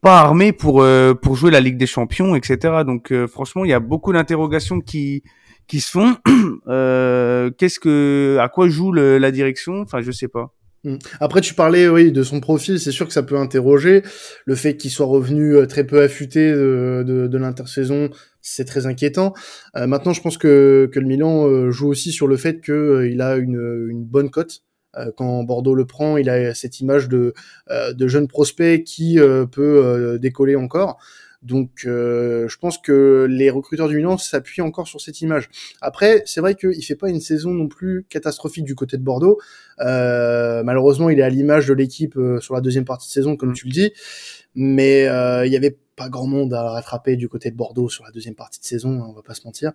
pas 0.00 0.18
armé 0.18 0.52
pour 0.52 0.82
euh, 0.82 1.14
pour 1.14 1.36
jouer 1.36 1.50
la 1.52 1.60
Ligue 1.60 1.76
des 1.78 1.86
Champions, 1.86 2.34
etc. 2.34 2.82
Donc 2.84 3.12
euh, 3.12 3.26
franchement, 3.28 3.64
il 3.64 3.70
y 3.70 3.74
a 3.74 3.80
beaucoup 3.80 4.12
d'interrogations 4.12 4.80
qui 4.80 5.22
qui 5.68 5.80
se 5.80 5.90
font. 5.90 6.16
Euh, 6.68 7.50
Qu'est-ce 7.58 7.80
que, 7.80 8.36
à 8.40 8.48
quoi 8.48 8.68
joue 8.68 8.92
le- 8.92 9.18
la 9.18 9.30
direction? 9.32 9.80
Enfin, 9.80 10.00
je 10.00 10.10
sais 10.12 10.28
pas. 10.28 10.54
Mm. 10.84 10.96
Après, 11.20 11.40
tu 11.40 11.54
parlais, 11.54 11.88
oui, 11.88 12.12
de 12.12 12.22
son 12.22 12.40
profil. 12.40 12.78
C'est 12.78 12.92
sûr 12.92 13.06
que 13.06 13.12
ça 13.12 13.22
peut 13.22 13.36
interroger. 13.36 14.02
Le 14.46 14.54
fait 14.54 14.76
qu'il 14.76 14.90
soit 14.90 15.06
revenu 15.06 15.56
euh, 15.56 15.66
très 15.66 15.84
peu 15.84 16.00
affûté 16.02 16.52
de, 16.52 17.02
de, 17.06 17.26
de 17.26 17.38
l'intersaison, 17.38 18.10
c'est 18.42 18.64
très 18.64 18.86
inquiétant. 18.86 19.32
Euh, 19.76 19.86
maintenant, 19.86 20.12
je 20.12 20.20
pense 20.20 20.38
que, 20.38 20.88
que 20.92 21.00
le 21.00 21.06
Milan 21.06 21.70
joue 21.70 21.88
aussi 21.88 22.12
sur 22.12 22.26
le 22.28 22.36
fait 22.36 22.60
que 22.60 22.72
euh, 22.72 23.08
il 23.08 23.20
a 23.20 23.36
une, 23.36 23.86
une 23.90 24.04
bonne 24.04 24.30
cote. 24.30 24.62
Euh, 24.96 25.10
quand 25.16 25.42
Bordeaux 25.44 25.74
le 25.74 25.86
prend, 25.86 26.16
il 26.16 26.28
a 26.28 26.54
cette 26.54 26.80
image 26.80 27.08
de, 27.08 27.34
euh, 27.70 27.92
de 27.92 28.08
jeune 28.08 28.28
prospect 28.28 28.82
qui 28.82 29.18
euh, 29.18 29.46
peut 29.46 30.18
décoller 30.20 30.56
encore. 30.56 30.98
Donc, 31.42 31.82
euh, 31.86 32.46
je 32.48 32.56
pense 32.56 32.78
que 32.78 33.26
les 33.28 33.50
recruteurs 33.50 33.88
du 33.88 33.96
Milan 33.96 34.16
s'appuient 34.16 34.62
encore 34.62 34.86
sur 34.86 35.00
cette 35.00 35.20
image. 35.20 35.50
Après, 35.80 36.22
c'est 36.24 36.40
vrai 36.40 36.54
qu'il 36.54 36.82
fait 36.84 36.94
pas 36.94 37.08
une 37.08 37.20
saison 37.20 37.50
non 37.50 37.66
plus 37.66 38.06
catastrophique 38.08 38.64
du 38.64 38.76
côté 38.76 38.96
de 38.96 39.02
Bordeaux. 39.02 39.40
Euh, 39.80 40.62
malheureusement, 40.62 41.10
il 41.10 41.18
est 41.18 41.22
à 41.24 41.28
l'image 41.28 41.66
de 41.66 41.74
l'équipe 41.74 42.16
euh, 42.16 42.40
sur 42.40 42.54
la 42.54 42.60
deuxième 42.60 42.84
partie 42.84 43.08
de 43.08 43.12
saison, 43.12 43.36
comme 43.36 43.54
tu 43.54 43.66
le 43.66 43.72
dis. 43.72 43.92
Mais 44.54 45.02
il 45.02 45.52
y 45.52 45.56
avait 45.56 45.76
pas 45.96 46.08
grand 46.08 46.26
monde 46.26 46.54
à 46.54 46.70
rattraper 46.70 47.16
du 47.16 47.28
côté 47.28 47.50
de 47.50 47.56
Bordeaux 47.56 47.88
sur 47.88 48.04
la 48.04 48.10
deuxième 48.10 48.34
partie 48.34 48.60
de 48.60 48.64
saison, 48.64 49.02
hein, 49.02 49.06
on 49.08 49.12
va 49.12 49.22
pas 49.22 49.34
se 49.34 49.44
mentir. 49.44 49.72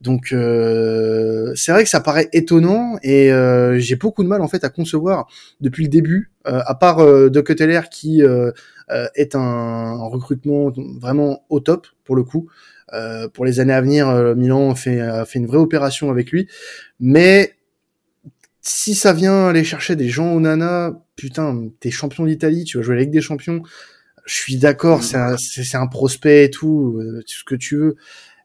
Donc 0.00 0.32
euh, 0.32 1.52
c'est 1.54 1.72
vrai 1.72 1.84
que 1.84 1.90
ça 1.90 2.00
paraît 2.00 2.28
étonnant 2.32 2.96
et 3.02 3.32
euh, 3.32 3.78
j'ai 3.78 3.96
beaucoup 3.96 4.22
de 4.22 4.28
mal 4.28 4.40
en 4.40 4.48
fait 4.48 4.64
à 4.64 4.70
concevoir 4.70 5.28
depuis 5.60 5.84
le 5.84 5.90
début, 5.90 6.30
euh, 6.46 6.60
à 6.64 6.74
part 6.74 6.98
de 7.04 7.40
Cutler 7.40 7.80
qui 7.90 8.22
est 8.22 9.34
un, 9.34 9.96
recrutement 10.04 10.72
vraiment 10.98 11.44
au 11.48 11.60
top 11.60 11.86
pour 12.04 12.16
le 12.16 12.24
coup. 12.24 12.48
pour 13.34 13.44
les 13.44 13.60
années 13.60 13.74
à 13.74 13.80
venir, 13.80 14.08
Milan 14.34 14.74
fait, 14.74 15.00
a 15.00 15.24
fait 15.24 15.38
une 15.38 15.46
vraie 15.46 15.58
opération 15.58 16.10
avec 16.10 16.30
lui, 16.30 16.48
mais 16.98 17.54
si 18.62 18.94
ça 18.94 19.12
vient 19.12 19.46
aller 19.48 19.64
chercher 19.64 19.96
des 19.96 20.08
gens 20.08 20.34
au 20.34 20.40
Nana, 20.40 20.92
putain, 21.16 21.70
t'es 21.80 21.90
champion 21.90 22.26
d'Italie, 22.26 22.64
tu 22.64 22.76
vas 22.76 22.82
jouer 22.82 22.96
avec 22.96 23.10
des 23.10 23.20
champions, 23.20 23.62
je 24.24 24.34
suis 24.34 24.56
d'accord, 24.56 25.02
c'est 25.02 25.16
un, 25.16 25.36
c'est 25.36 25.76
un 25.76 25.86
prospect 25.86 26.44
et 26.46 26.50
tout, 26.50 26.98
euh, 26.98 27.20
tout 27.22 27.38
ce 27.38 27.44
que 27.44 27.54
tu 27.54 27.76
veux, 27.76 27.96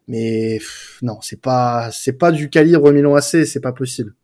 mais 0.08 0.60
non, 1.02 1.20
c'est 1.22 1.40
pas, 1.40 1.90
c'est 1.92 2.12
pas 2.14 2.32
du 2.32 2.50
calibre 2.50 2.92
Milan 2.92 3.14
AC, 3.14 3.46
c'est 3.46 3.60
pas 3.60 3.72
possible. 3.72 4.14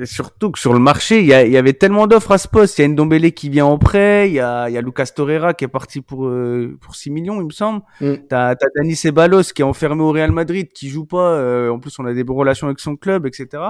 Et 0.00 0.06
surtout 0.06 0.50
que 0.50 0.58
sur 0.58 0.72
le 0.72 0.78
marché, 0.78 1.20
il 1.20 1.26
y, 1.26 1.28
y, 1.28 1.56
avait 1.58 1.74
tellement 1.74 2.06
d'offres 2.06 2.32
à 2.32 2.38
ce 2.38 2.48
poste. 2.48 2.78
Il 2.78 2.82
y 2.82 2.84
a 2.86 2.88
Ndombele 2.88 3.32
qui 3.32 3.50
vient 3.50 3.66
en 3.66 3.76
prêt, 3.76 4.28
il 4.30 4.34
y 4.34 4.40
a, 4.40 4.70
y 4.70 4.78
a 4.78 4.80
Lucas 4.80 5.12
Torreira 5.14 5.52
qui 5.52 5.64
est 5.64 5.68
parti 5.68 6.00
pour 6.00 6.26
euh, 6.26 6.78
pour 6.80 6.94
6 6.94 7.10
millions, 7.10 7.38
il 7.40 7.46
me 7.46 7.50
semble. 7.50 7.82
Mm. 8.00 8.14
T'as 8.28 8.52
as 8.52 8.56
Dani 8.76 8.96
Ceballos 8.96 9.42
qui 9.54 9.60
est 9.60 9.64
enfermé 9.64 10.02
au 10.02 10.10
Real 10.10 10.32
Madrid, 10.32 10.68
qui 10.72 10.88
joue 10.88 11.04
pas. 11.04 11.34
Euh, 11.34 11.68
en 11.68 11.78
plus, 11.80 11.98
on 11.98 12.06
a 12.06 12.14
des 12.14 12.24
bonnes 12.24 12.38
relations 12.38 12.66
avec 12.66 12.80
son 12.80 12.96
club, 12.96 13.26
etc. 13.26 13.62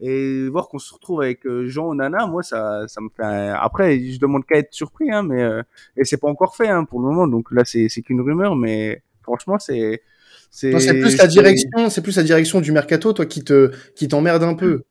Et 0.00 0.48
voir 0.48 0.68
qu'on 0.68 0.78
se 0.78 0.92
retrouve 0.92 1.22
avec 1.22 1.46
euh, 1.46 1.66
Jean 1.66 1.86
Onana, 1.86 2.26
moi, 2.26 2.42
ça, 2.42 2.86
ça 2.86 3.00
me 3.00 3.08
fait. 3.08 3.22
Après, 3.58 3.98
je 3.98 4.18
demande 4.18 4.44
qu'à 4.44 4.58
être 4.58 4.74
surpris, 4.74 5.10
hein, 5.10 5.22
mais 5.22 5.48
et 5.96 6.04
c'est 6.04 6.18
pas 6.18 6.28
encore 6.28 6.56
fait 6.56 6.68
hein, 6.68 6.84
pour 6.84 7.00
le 7.00 7.06
moment. 7.06 7.26
Donc 7.26 7.50
là, 7.50 7.62
c'est 7.64 7.88
c'est 7.88 8.02
qu'une 8.02 8.20
rumeur, 8.20 8.54
mais 8.54 9.02
franchement, 9.22 9.58
c'est 9.58 10.02
c'est 10.50 10.70
plus 10.70 11.16
la 11.16 11.26
direction, 11.26 11.88
c'est 11.88 12.02
plus 12.02 12.16
la 12.16 12.22
direction 12.22 12.60
du 12.60 12.70
mercato, 12.70 13.14
toi, 13.14 13.24
qui 13.24 13.42
te 13.42 13.72
qui 13.96 14.08
t'emmerde 14.08 14.42
un 14.42 14.54
peu. 14.54 14.84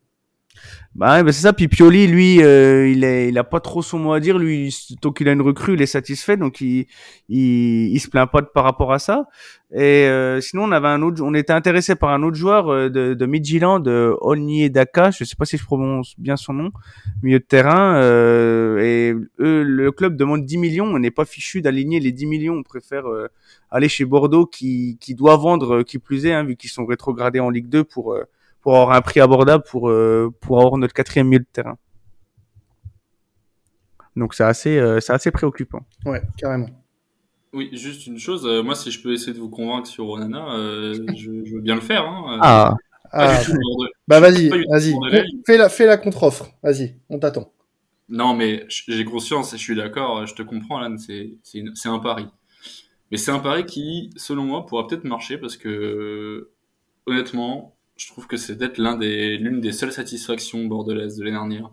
Bah, 0.96 1.24
bah, 1.24 1.32
c'est 1.32 1.42
ça. 1.42 1.54
Puis 1.54 1.68
Pioli, 1.68 2.06
lui, 2.06 2.44
euh, 2.44 2.88
il 2.88 3.04
est, 3.04 3.30
il 3.30 3.38
a 3.40 3.44
pas 3.44 3.60
trop 3.60 3.82
son 3.82 3.98
mot 3.98 4.14
à 4.14 4.20
dire. 4.20 4.38
Lui, 4.38 4.76
tant 5.02 5.12
qu'il 5.12 5.28
a 5.28 5.32
une 5.32 5.42
recrue, 5.42 5.74
il 5.74 5.82
est 5.82 5.88
satisfait, 5.88 6.38
donc 6.38 6.62
il, 6.62 6.86
il, 7.30 7.92
il 7.92 8.00
se 8.00 8.08
plaint 8.10 8.30
pas 8.30 8.44
par 8.44 8.64
rapport 8.64 8.94
à 8.94 9.00
ça. 9.00 9.26
Et 9.74 10.06
euh, 10.08 10.40
sinon, 10.40 10.66
on 10.66 10.72
avait 10.72 10.90
un 10.90 11.02
autre, 11.02 11.24
on 11.24 11.34
était 11.34 11.54
intéressé 11.54 11.96
par 11.96 12.12
un 12.12 12.22
autre 12.22 12.38
joueur 12.38 12.70
euh, 12.70 12.90
de, 12.90 13.16
de 13.16 13.26
Midtjylland, 13.26 13.80
de 13.80 14.68
Daka. 14.68 15.10
Je 15.10 15.24
sais 15.24 15.36
pas 15.36 15.46
si 15.46 15.58
je 15.58 15.66
prononce 15.66 16.14
bien 16.20 16.38
son 16.38 16.54
nom, 16.54 16.72
milieu 17.24 17.40
de 17.40 17.44
terrain. 17.44 18.00
et 18.80 19.16
eux, 19.40 19.64
le 19.64 19.92
club 19.92 20.16
demande 20.16 20.46
10 20.46 20.58
millions. 20.60 20.86
On 20.86 21.00
n'est 21.00 21.12
pas 21.12 21.26
fichu 21.26 21.64
d'aligner 21.64 22.00
les 22.02 22.12
10 22.12 22.28
millions. 22.28 22.54
On 22.54 22.64
préfère 22.64 23.06
aller 23.72 23.90
chez 23.90 24.06
Bordeaux, 24.06 24.46
qui, 24.46 25.00
qui 25.02 25.16
doit 25.16 25.38
vendre, 25.38 25.82
qui 25.82 25.98
plus 25.98 26.28
est, 26.28 26.34
hein, 26.34 26.44
vu 26.44 26.56
qu'ils 26.56 26.70
sont 26.70 26.86
rétrogradés 26.86 27.40
en 27.40 27.50
Ligue 27.50 27.68
2 27.68 27.84
pour 27.84 28.16
pour 28.64 28.76
avoir 28.78 28.96
un 28.96 29.02
prix 29.02 29.20
abordable 29.20 29.64
pour, 29.70 29.90
euh, 29.90 30.34
pour 30.42 30.60
avoir 30.60 30.78
notre 30.78 30.94
quatrième 30.94 31.28
milieu 31.28 31.42
de 31.42 31.48
terrain. 31.52 31.78
Donc 34.16 34.34
c'est 34.34 34.44
assez, 34.44 34.78
euh, 34.78 35.00
c'est 35.00 35.14
assez 35.14 35.32
préoccupant. 35.32 35.82
Ouais, 36.06 36.22
carrément. 36.38 36.70
Oui, 37.52 37.70
juste 37.74 38.08
une 38.08 38.18
chose, 38.18 38.48
euh, 38.48 38.64
moi 38.64 38.74
si 38.74 38.90
je 38.90 39.04
peux 39.04 39.14
essayer 39.14 39.34
de 39.34 39.40
vous 39.40 39.50
convaincre 39.50 39.88
sur 39.88 40.10
Onana, 40.10 40.56
je, 41.16 41.54
veux 41.54 41.62
bien 41.62 41.76
le 41.76 41.82
faire. 41.82 42.04
Hein, 42.04 42.40
ah, 42.42 42.76
ah. 43.12 43.40
bah 44.08 44.20
vas-y, 44.20 44.50
vas-y, 44.50 44.96
fais 45.46 45.58
la, 45.58 45.70
fais 45.70 45.86
la 45.86 45.98
contre-offre, 45.98 46.48
vas-y, 46.64 46.96
on 47.10 47.20
t'attend. 47.20 47.52
Non, 48.10 48.34
mais 48.34 48.66
j'ai 48.70 49.06
conscience 49.06 49.54
et 49.54 49.58
je 49.58 49.62
suis 49.62 49.76
d'accord, 49.76 50.26
je 50.26 50.34
te 50.34 50.42
comprends, 50.42 50.78
Alan, 50.78 50.96
c'est 50.98 51.36
un 51.86 52.00
pari. 52.00 52.28
Mais 53.12 53.18
c'est 53.18 53.32
un 53.32 53.40
pari 53.40 53.66
qui, 53.66 54.10
selon 54.16 54.44
moi, 54.46 54.66
pourra 54.66 54.88
peut-être 54.88 55.04
marcher 55.04 55.38
parce 55.38 55.58
que, 55.58 56.50
honnêtement, 57.06 57.76
je 57.96 58.08
trouve 58.08 58.28
que 58.28 58.38
c'est 58.38 58.58
peut-être 58.58 58.78
l'une 58.78 59.62
des 59.62 59.72
seules 59.72 59.92
satisfactions 59.92 60.66
bordelaises 60.66 61.18
de 61.18 61.24
l'année 61.24 61.38
dernière. 61.38 61.72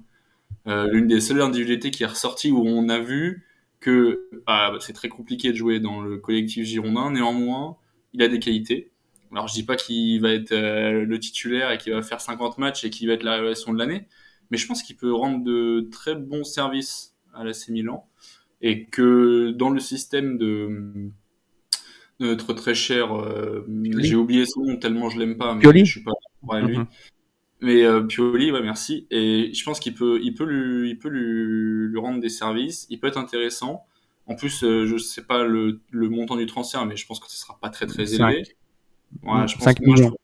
Euh, 0.66 0.88
l'une 0.90 1.06
des 1.06 1.20
seules 1.20 1.40
individualités 1.40 1.90
qui 1.90 2.02
est 2.02 2.06
ressortie 2.06 2.50
où 2.50 2.62
on 2.66 2.88
a 2.88 2.98
vu 2.98 3.46
que 3.80 4.28
ah, 4.46 4.72
c'est 4.80 4.92
très 4.92 5.08
compliqué 5.08 5.52
de 5.52 5.56
jouer 5.56 5.80
dans 5.80 6.02
le 6.02 6.18
collectif 6.18 6.66
girondin. 6.66 7.10
Néanmoins, 7.12 7.76
il 8.12 8.22
a 8.22 8.28
des 8.28 8.38
qualités. 8.38 8.90
Alors 9.32 9.48
je 9.48 9.54
dis 9.54 9.62
pas 9.62 9.76
qu'il 9.76 10.20
va 10.20 10.30
être 10.30 10.52
euh, 10.52 11.04
le 11.04 11.18
titulaire 11.18 11.70
et 11.70 11.78
qu'il 11.78 11.92
va 11.92 12.02
faire 12.02 12.20
50 12.20 12.58
matchs 12.58 12.84
et 12.84 12.90
qu'il 12.90 13.08
va 13.08 13.14
être 13.14 13.22
la 13.22 13.36
révélation 13.36 13.72
de 13.72 13.78
l'année, 13.78 14.06
mais 14.50 14.58
je 14.58 14.66
pense 14.66 14.82
qu'il 14.82 14.96
peut 14.96 15.12
rendre 15.12 15.44
de 15.44 15.88
très 15.92 16.16
bons 16.16 16.44
services 16.44 17.14
à 17.32 17.44
l'AC 17.44 17.68
Milan 17.68 18.08
et 18.60 18.86
que 18.86 19.52
dans 19.52 19.70
le 19.70 19.80
système 19.80 20.36
de 20.36 21.10
notre 22.20 22.52
très 22.52 22.74
cher, 22.74 23.16
euh, 23.16 23.66
j'ai 23.98 24.14
oublié 24.14 24.44
son 24.46 24.64
nom 24.64 24.76
tellement 24.76 25.08
je 25.08 25.18
l'aime 25.18 25.36
pas, 25.36 25.54
mais 25.54 25.60
Pioli 25.60 25.84
je 25.84 25.92
suis 25.92 26.04
pas 26.04 26.12
ouais, 26.42 26.62
lui. 26.62 26.78
Mhm. 26.78 26.86
Mais 27.62 27.82
euh, 27.82 28.02
Pioli, 28.02 28.52
ouais, 28.52 28.62
merci. 28.62 29.06
Et 29.10 29.52
je 29.52 29.64
pense 29.64 29.80
qu'il 29.80 29.94
peut, 29.94 30.20
il 30.22 30.34
peut 30.34 30.44
lui, 30.44 30.90
il 30.90 30.98
peut 30.98 31.08
lui, 31.08 31.88
lui, 31.90 31.98
rendre 31.98 32.20
des 32.20 32.30
services. 32.30 32.86
Il 32.88 33.00
peut 33.00 33.06
être 33.06 33.18
intéressant. 33.18 33.84
En 34.26 34.34
plus, 34.34 34.64
euh, 34.64 34.86
je 34.86 34.96
sais 34.96 35.22
pas 35.22 35.44
le, 35.44 35.80
le, 35.90 36.08
montant 36.08 36.36
du 36.36 36.46
transfert, 36.46 36.86
mais 36.86 36.96
je 36.96 37.06
pense 37.06 37.20
que 37.20 37.30
ce 37.30 37.36
sera 37.36 37.58
pas 37.60 37.68
très 37.68 37.86
très 37.86 38.14
élevé. 38.14 38.44
Ouais, 39.22 39.46
je, 39.48 39.56
pense 39.58 39.74
que 39.74 39.84
moi, 39.84 39.96
je, 39.96 40.02
trouve, 40.04 40.16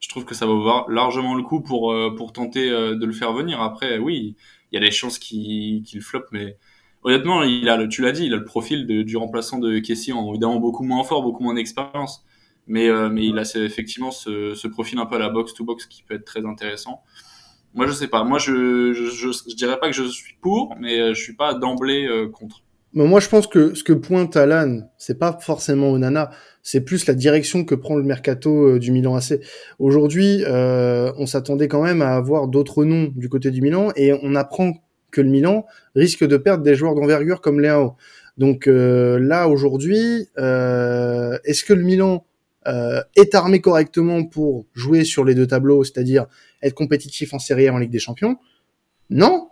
je, 0.00 0.08
trouve, 0.08 0.24
que 0.24 0.34
ça 0.34 0.46
va 0.46 0.52
valoir 0.54 0.88
largement 0.88 1.34
le 1.34 1.42
coup 1.42 1.60
pour 1.60 1.94
pour 2.16 2.32
tenter 2.32 2.70
de 2.70 3.04
le 3.04 3.12
faire 3.12 3.32
venir. 3.34 3.60
Après, 3.60 3.98
oui, 3.98 4.34
il 4.72 4.74
y 4.74 4.78
a 4.78 4.84
des 4.84 4.90
chances 4.90 5.18
qu'il 5.18 5.82
qu'il 5.82 6.00
floppe, 6.00 6.26
mais 6.32 6.56
honnêtement, 7.02 7.42
il 7.42 7.68
a, 7.68 7.86
tu 7.86 8.02
l'as 8.02 8.12
dit, 8.12 8.26
il 8.26 8.34
a 8.34 8.36
le 8.36 8.44
profil 8.44 8.86
de, 8.86 9.02
du 9.02 9.16
remplaçant 9.16 9.58
de 9.58 9.78
Kessie, 9.78 10.12
en 10.12 10.28
évidemment 10.30 10.56
beaucoup 10.56 10.84
moins 10.84 11.04
fort, 11.04 11.22
beaucoup 11.22 11.42
moins 11.42 11.54
d'expérience. 11.54 12.24
Mais, 12.66 12.88
euh, 12.88 13.08
mais 13.08 13.26
il 13.26 13.38
a 13.38 13.42
effectivement 13.56 14.10
ce, 14.10 14.54
ce, 14.54 14.68
profil 14.68 14.98
un 14.98 15.06
peu 15.06 15.16
à 15.16 15.18
la 15.18 15.28
box-to-box 15.28 15.86
qui 15.86 16.02
peut 16.02 16.14
être 16.14 16.24
très 16.24 16.44
intéressant. 16.46 17.00
Moi, 17.74 17.86
je 17.86 17.92
sais 17.92 18.06
pas. 18.06 18.22
Moi, 18.22 18.38
je, 18.38 18.92
je, 18.92 19.06
je, 19.06 19.32
je 19.32 19.56
dirais 19.56 19.78
pas 19.78 19.88
que 19.88 19.94
je 19.94 20.04
suis 20.04 20.34
pour, 20.40 20.76
mais 20.78 21.00
euh, 21.00 21.14
je 21.14 21.20
suis 21.20 21.34
pas 21.34 21.54
d'emblée 21.54 22.06
euh, 22.06 22.28
contre. 22.28 22.62
Mais 22.92 23.06
moi, 23.06 23.20
je 23.20 23.28
pense 23.28 23.46
que 23.46 23.74
ce 23.74 23.84
que 23.84 23.92
pointe 23.92 24.36
Alan, 24.36 24.80
c'est 24.98 25.18
pas 25.18 25.38
forcément 25.40 25.90
Onana, 25.90 26.30
c'est 26.62 26.84
plus 26.84 27.06
la 27.06 27.14
direction 27.14 27.64
que 27.64 27.76
prend 27.76 27.94
le 27.94 28.02
mercato 28.02 28.78
du 28.78 28.90
Milan 28.90 29.14
AC. 29.14 29.40
Aujourd'hui, 29.78 30.42
euh, 30.44 31.12
on 31.16 31.26
s'attendait 31.26 31.68
quand 31.68 31.82
même 31.82 32.02
à 32.02 32.16
avoir 32.16 32.48
d'autres 32.48 32.84
noms 32.84 33.12
du 33.14 33.28
côté 33.28 33.52
du 33.52 33.62
Milan, 33.62 33.92
et 33.94 34.12
on 34.22 34.34
apprend 34.34 34.72
que 35.10 35.20
le 35.20 35.28
Milan 35.28 35.66
risque 35.94 36.24
de 36.26 36.36
perdre 36.36 36.62
des 36.62 36.74
joueurs 36.74 36.94
d'envergure 36.94 37.40
comme 37.40 37.60
Léo. 37.60 37.96
Donc 38.40 38.66
euh, 38.66 39.18
là 39.18 39.48
aujourd'hui, 39.48 40.28
euh, 40.38 41.38
est-ce 41.44 41.62
que 41.62 41.74
le 41.74 41.82
Milan 41.82 42.24
euh, 42.66 43.02
est 43.14 43.34
armé 43.34 43.60
correctement 43.60 44.24
pour 44.24 44.64
jouer 44.72 45.04
sur 45.04 45.24
les 45.26 45.34
deux 45.34 45.46
tableaux, 45.46 45.84
c'est-à-dire 45.84 46.26
être 46.62 46.74
compétitif 46.74 47.34
en 47.34 47.38
Série 47.38 47.68
A 47.68 47.74
en 47.74 47.78
Ligue 47.78 47.90
des 47.90 47.98
Champions? 47.98 48.38
Non, 49.10 49.48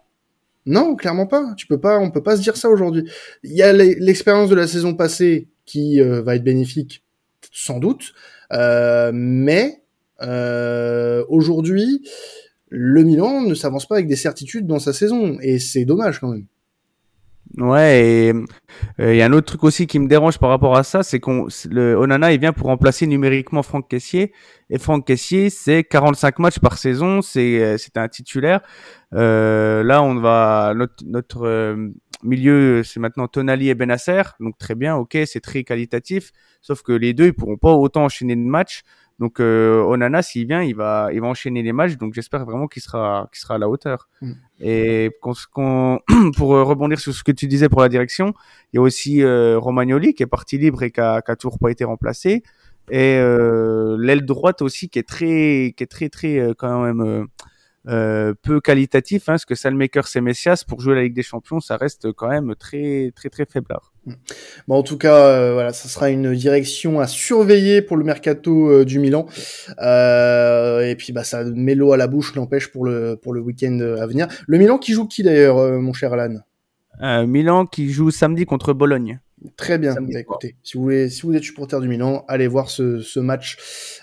non, 0.65 0.97
clairement 0.97 1.27
pas. 1.27 1.53
Tu 1.57 1.67
peux 1.67 1.79
pas, 1.79 1.99
on 1.99 2.11
peut 2.11 2.23
pas 2.23 2.37
se 2.37 2.41
dire 2.41 2.57
ça 2.57 2.71
aujourd'hui. 2.71 3.05
Il 3.43 3.53
y 3.53 3.63
a 3.63 3.75
l'expérience 3.75 4.49
de 4.49 4.55
la 4.55 4.67
saison 4.67 4.95
passée 4.95 5.49
qui 5.67 6.01
va 6.01 6.37
être 6.37 6.45
bénéfique, 6.45 7.05
sans 7.53 7.81
doute, 7.81 8.15
mais 9.13 9.83
aujourd'hui, 11.29 12.09
le 12.71 13.03
Milan 13.03 13.43
ne 13.43 13.55
s'avance 13.55 13.87
pas 13.87 13.97
avec 13.97 14.07
des 14.07 14.17
certitudes 14.17 14.67
dans 14.67 14.79
sa 14.79 14.93
saison 14.93 15.39
et 15.41 15.59
c'est 15.59 15.85
dommage 15.85 16.21
quand 16.21 16.29
même. 16.29 16.47
Ouais, 17.57 18.05
et 18.05 18.33
il 18.99 19.17
y 19.17 19.23
a 19.23 19.27
un 19.27 19.33
autre 19.33 19.47
truc 19.47 19.65
aussi 19.65 19.87
qui 19.87 19.99
me 19.99 20.07
dérange 20.07 20.39
par 20.39 20.51
rapport 20.51 20.77
à 20.77 20.83
ça, 20.83 21.03
c'est 21.03 21.19
qu'on 21.19 21.47
le 21.71 21.95
Onana 21.95 22.33
il 22.33 22.41
vient 22.41 22.53
pour 22.53 22.67
remplacer 22.67 23.07
numériquement 23.07 23.63
Franck 23.63 23.89
Caissier 23.89 24.33
et 24.69 24.79
Franck 24.79 25.07
Caissier 25.07 25.49
c'est 25.49 25.83
45 25.83 26.39
matchs 26.41 26.59
par 26.59 26.77
saison, 26.77 27.23
c'est 27.23 27.79
c'est 27.79 27.97
un 27.97 28.07
titulaire. 28.07 28.61
Euh, 29.15 29.83
là 29.83 30.03
on 30.03 30.17
va 30.17 30.75
notre 30.77 31.05
notre 31.07 31.47
euh, 31.47 31.89
milieu 32.23 32.83
c'est 32.85 33.01
maintenant 33.01 33.29
Tonali 33.29 33.71
et 33.71 33.75
Benasser, 33.75 34.23
donc 34.41 34.59
très 34.59 34.75
bien, 34.75 34.97
ok, 34.97 35.17
c'est 35.25 35.41
très 35.41 35.65
qualitatif, 35.65 36.33
sauf 36.61 36.83
que 36.83 36.93
les 36.93 37.15
deux 37.15 37.27
ils 37.27 37.35
pourront 37.35 37.57
pas 37.57 37.73
autant 37.73 38.05
enchaîner 38.05 38.37
de 38.37 38.43
matchs. 38.43 38.83
Donc 39.19 39.41
euh, 39.41 39.83
Onana, 39.83 40.23
s'il 40.23 40.47
vient, 40.47 40.63
il 40.63 40.77
va, 40.77 41.09
il 41.13 41.21
va 41.21 41.27
enchaîner 41.27 41.63
les 41.63 41.73
matchs. 41.73 41.97
Donc 41.97 42.15
j'espère 42.15 42.45
vraiment 42.45 42.69
qu'il 42.69 42.83
sera, 42.83 43.29
qu'il 43.33 43.41
sera 43.41 43.57
à 43.57 43.59
la 43.59 43.69
hauteur. 43.69 44.09
Mm. 44.21 44.33
Et 44.61 45.11
pour 46.37 46.51
rebondir 46.51 46.99
sur 47.01 47.13
ce 47.13 47.25
que 47.25 47.33
tu 47.33 47.47
disais 47.49 47.69
pour 47.69 47.81
la 47.81 47.89
direction, 47.89 48.35
il 48.73 48.77
y 48.77 48.79
a 48.79 48.83
aussi 48.83 49.23
euh, 49.23 49.59
Romagnoli 49.59 50.15
qui 50.15 50.23
est 50.23 50.27
parti 50.27 50.59
libre 50.59 50.83
et 50.83 50.91
qui 50.91 51.01
a, 51.01 51.23
qui 51.23 51.31
a 51.31 51.37
toujours 51.37 51.59
pas 51.59 51.71
été 51.71 51.85
remplacé. 51.85 52.43
Et 52.91 53.19
euh, 53.19 53.97
l'aile 53.99 54.25
droite 54.25 54.63
aussi 54.63 54.89
qui 54.89 54.99
est 54.99 55.09
très, 55.09 55.75
qui 55.77 55.83
est 55.83 55.91
très 55.91 56.09
très 56.09 56.39
euh, 56.39 56.55
quand 56.57 56.83
même 56.83 57.27
euh, 57.87 58.19
euh, 58.19 58.35
peu 58.43 58.61
qualitatif, 58.61 59.29
hein, 59.29 59.33
parce 59.33 59.45
que 59.45 59.55
Salmaker 59.55 60.07
c'est 60.09 60.21
Messias 60.21 60.65
pour 60.67 60.81
jouer 60.81 60.95
la 60.95 61.03
Ligue 61.03 61.15
des 61.15 61.23
Champions, 61.23 61.61
ça 61.61 61.77
reste 61.77 62.13
quand 62.13 62.29
même 62.29 62.55
très 62.59 63.13
très 63.15 63.29
très 63.29 63.47
faiblard. 63.47 63.93
Mm. 64.07 64.13
Bon, 64.67 64.77
en 64.77 64.83
tout 64.83 64.99
cas, 64.99 65.17
euh, 65.17 65.53
voilà, 65.53 65.73
ça 65.73 65.89
sera 65.89 66.11
une 66.11 66.35
direction 66.35 67.01
à 67.01 67.07
surveiller 67.07 67.83
pour 67.83 67.97
le 67.97 68.05
mercato 68.05 68.71
euh, 68.71 68.85
du 68.85 68.99
Milan. 68.99 69.27
et 69.79 70.95
puis, 70.97 71.13
bah, 71.13 71.25
ça 71.25 71.45
met 71.45 71.75
l'eau 71.75 71.93
à 71.93 71.97
la 71.97 72.07
bouche, 72.07 72.35
l'empêche 72.35 72.69
pour 72.69 72.85
le 72.85 73.17
pour 73.21 73.33
le 73.33 73.41
week-end 73.41 73.79
à 74.01 74.07
venir. 74.07 74.29
Le 74.47 74.59
Milan 74.59 74.79
qui 74.79 74.93
joue 74.93 75.07
qui 75.07 75.23
d'ailleurs, 75.23 75.81
mon 75.81 75.93
cher 75.93 76.13
Alan? 76.13 76.41
Milan 77.27 77.67
qui 77.67 77.91
joue 77.91 78.11
samedi 78.11 78.45
contre 78.45 78.73
Bologne. 78.73 79.21
Très 79.57 79.79
bien. 79.79 79.95
Bah, 79.95 80.21
écoutez, 80.21 80.57
si 80.63 80.77
vous 80.77 80.83
voulez, 80.85 81.09
si 81.09 81.23
vous 81.23 81.35
êtes 81.35 81.43
supporter 81.43 81.81
du 81.81 81.89
Milan, 81.89 82.25
allez 82.29 82.47
voir 82.47 82.71
ce, 82.71 83.01
ce 83.01 83.21
match 83.21 83.59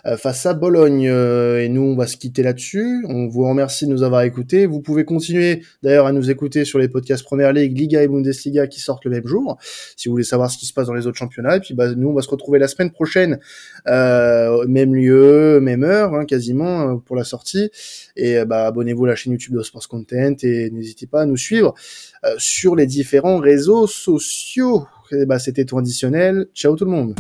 euh, 0.05 0.17
face 0.17 0.45
à 0.45 0.53
Bologne. 0.53 1.07
Euh, 1.07 1.61
et 1.61 1.69
nous, 1.69 1.81
on 1.81 1.95
va 1.95 2.07
se 2.07 2.17
quitter 2.17 2.43
là-dessus. 2.43 3.05
On 3.07 3.27
vous 3.27 3.47
remercie 3.47 3.85
de 3.85 3.91
nous 3.91 4.03
avoir 4.03 4.21
écoutés. 4.21 4.65
Vous 4.65 4.81
pouvez 4.81 5.05
continuer 5.05 5.61
d'ailleurs 5.83 6.05
à 6.05 6.11
nous 6.11 6.29
écouter 6.29 6.65
sur 6.65 6.79
les 6.79 6.87
podcasts 6.87 7.23
Première 7.23 7.53
Ligue, 7.53 7.77
Liga 7.77 8.03
et 8.03 8.07
Bundesliga 8.07 8.67
qui 8.67 8.79
sortent 8.79 9.05
le 9.05 9.11
même 9.11 9.27
jour. 9.27 9.57
Si 9.97 10.07
vous 10.07 10.13
voulez 10.13 10.23
savoir 10.23 10.49
ce 10.49 10.57
qui 10.57 10.65
se 10.65 10.73
passe 10.73 10.87
dans 10.87 10.93
les 10.93 11.07
autres 11.07 11.17
championnats. 11.17 11.57
Et 11.57 11.59
puis, 11.59 11.73
bah, 11.73 11.93
nous, 11.95 12.09
on 12.09 12.13
va 12.13 12.21
se 12.21 12.29
retrouver 12.29 12.59
la 12.59 12.67
semaine 12.67 12.91
prochaine, 12.91 13.39
euh, 13.87 14.65
même 14.67 14.95
lieu, 14.95 15.59
même 15.59 15.83
heure, 15.83 16.13
hein, 16.13 16.25
quasiment 16.25 16.89
euh, 16.89 16.95
pour 16.97 17.15
la 17.15 17.23
sortie. 17.23 17.69
Et 18.15 18.37
euh, 18.37 18.45
bah, 18.45 18.67
abonnez-vous 18.67 19.05
à 19.05 19.09
la 19.09 19.15
chaîne 19.15 19.33
YouTube 19.33 19.55
de 19.55 19.63
Sports 19.63 19.87
Content 19.87 20.35
et 20.43 20.69
n'hésitez 20.71 21.07
pas 21.07 21.21
à 21.21 21.25
nous 21.25 21.37
suivre 21.37 21.73
sur 22.37 22.75
les 22.75 22.85
différents 22.85 23.39
réseaux 23.39 23.87
sociaux. 23.87 24.87
Bah, 25.27 25.39
c'était 25.39 25.65
tout 25.65 25.77
additionnel. 25.77 26.47
Ciao 26.53 26.75
tout 26.75 26.85
le 26.85 26.91
monde. 26.91 27.15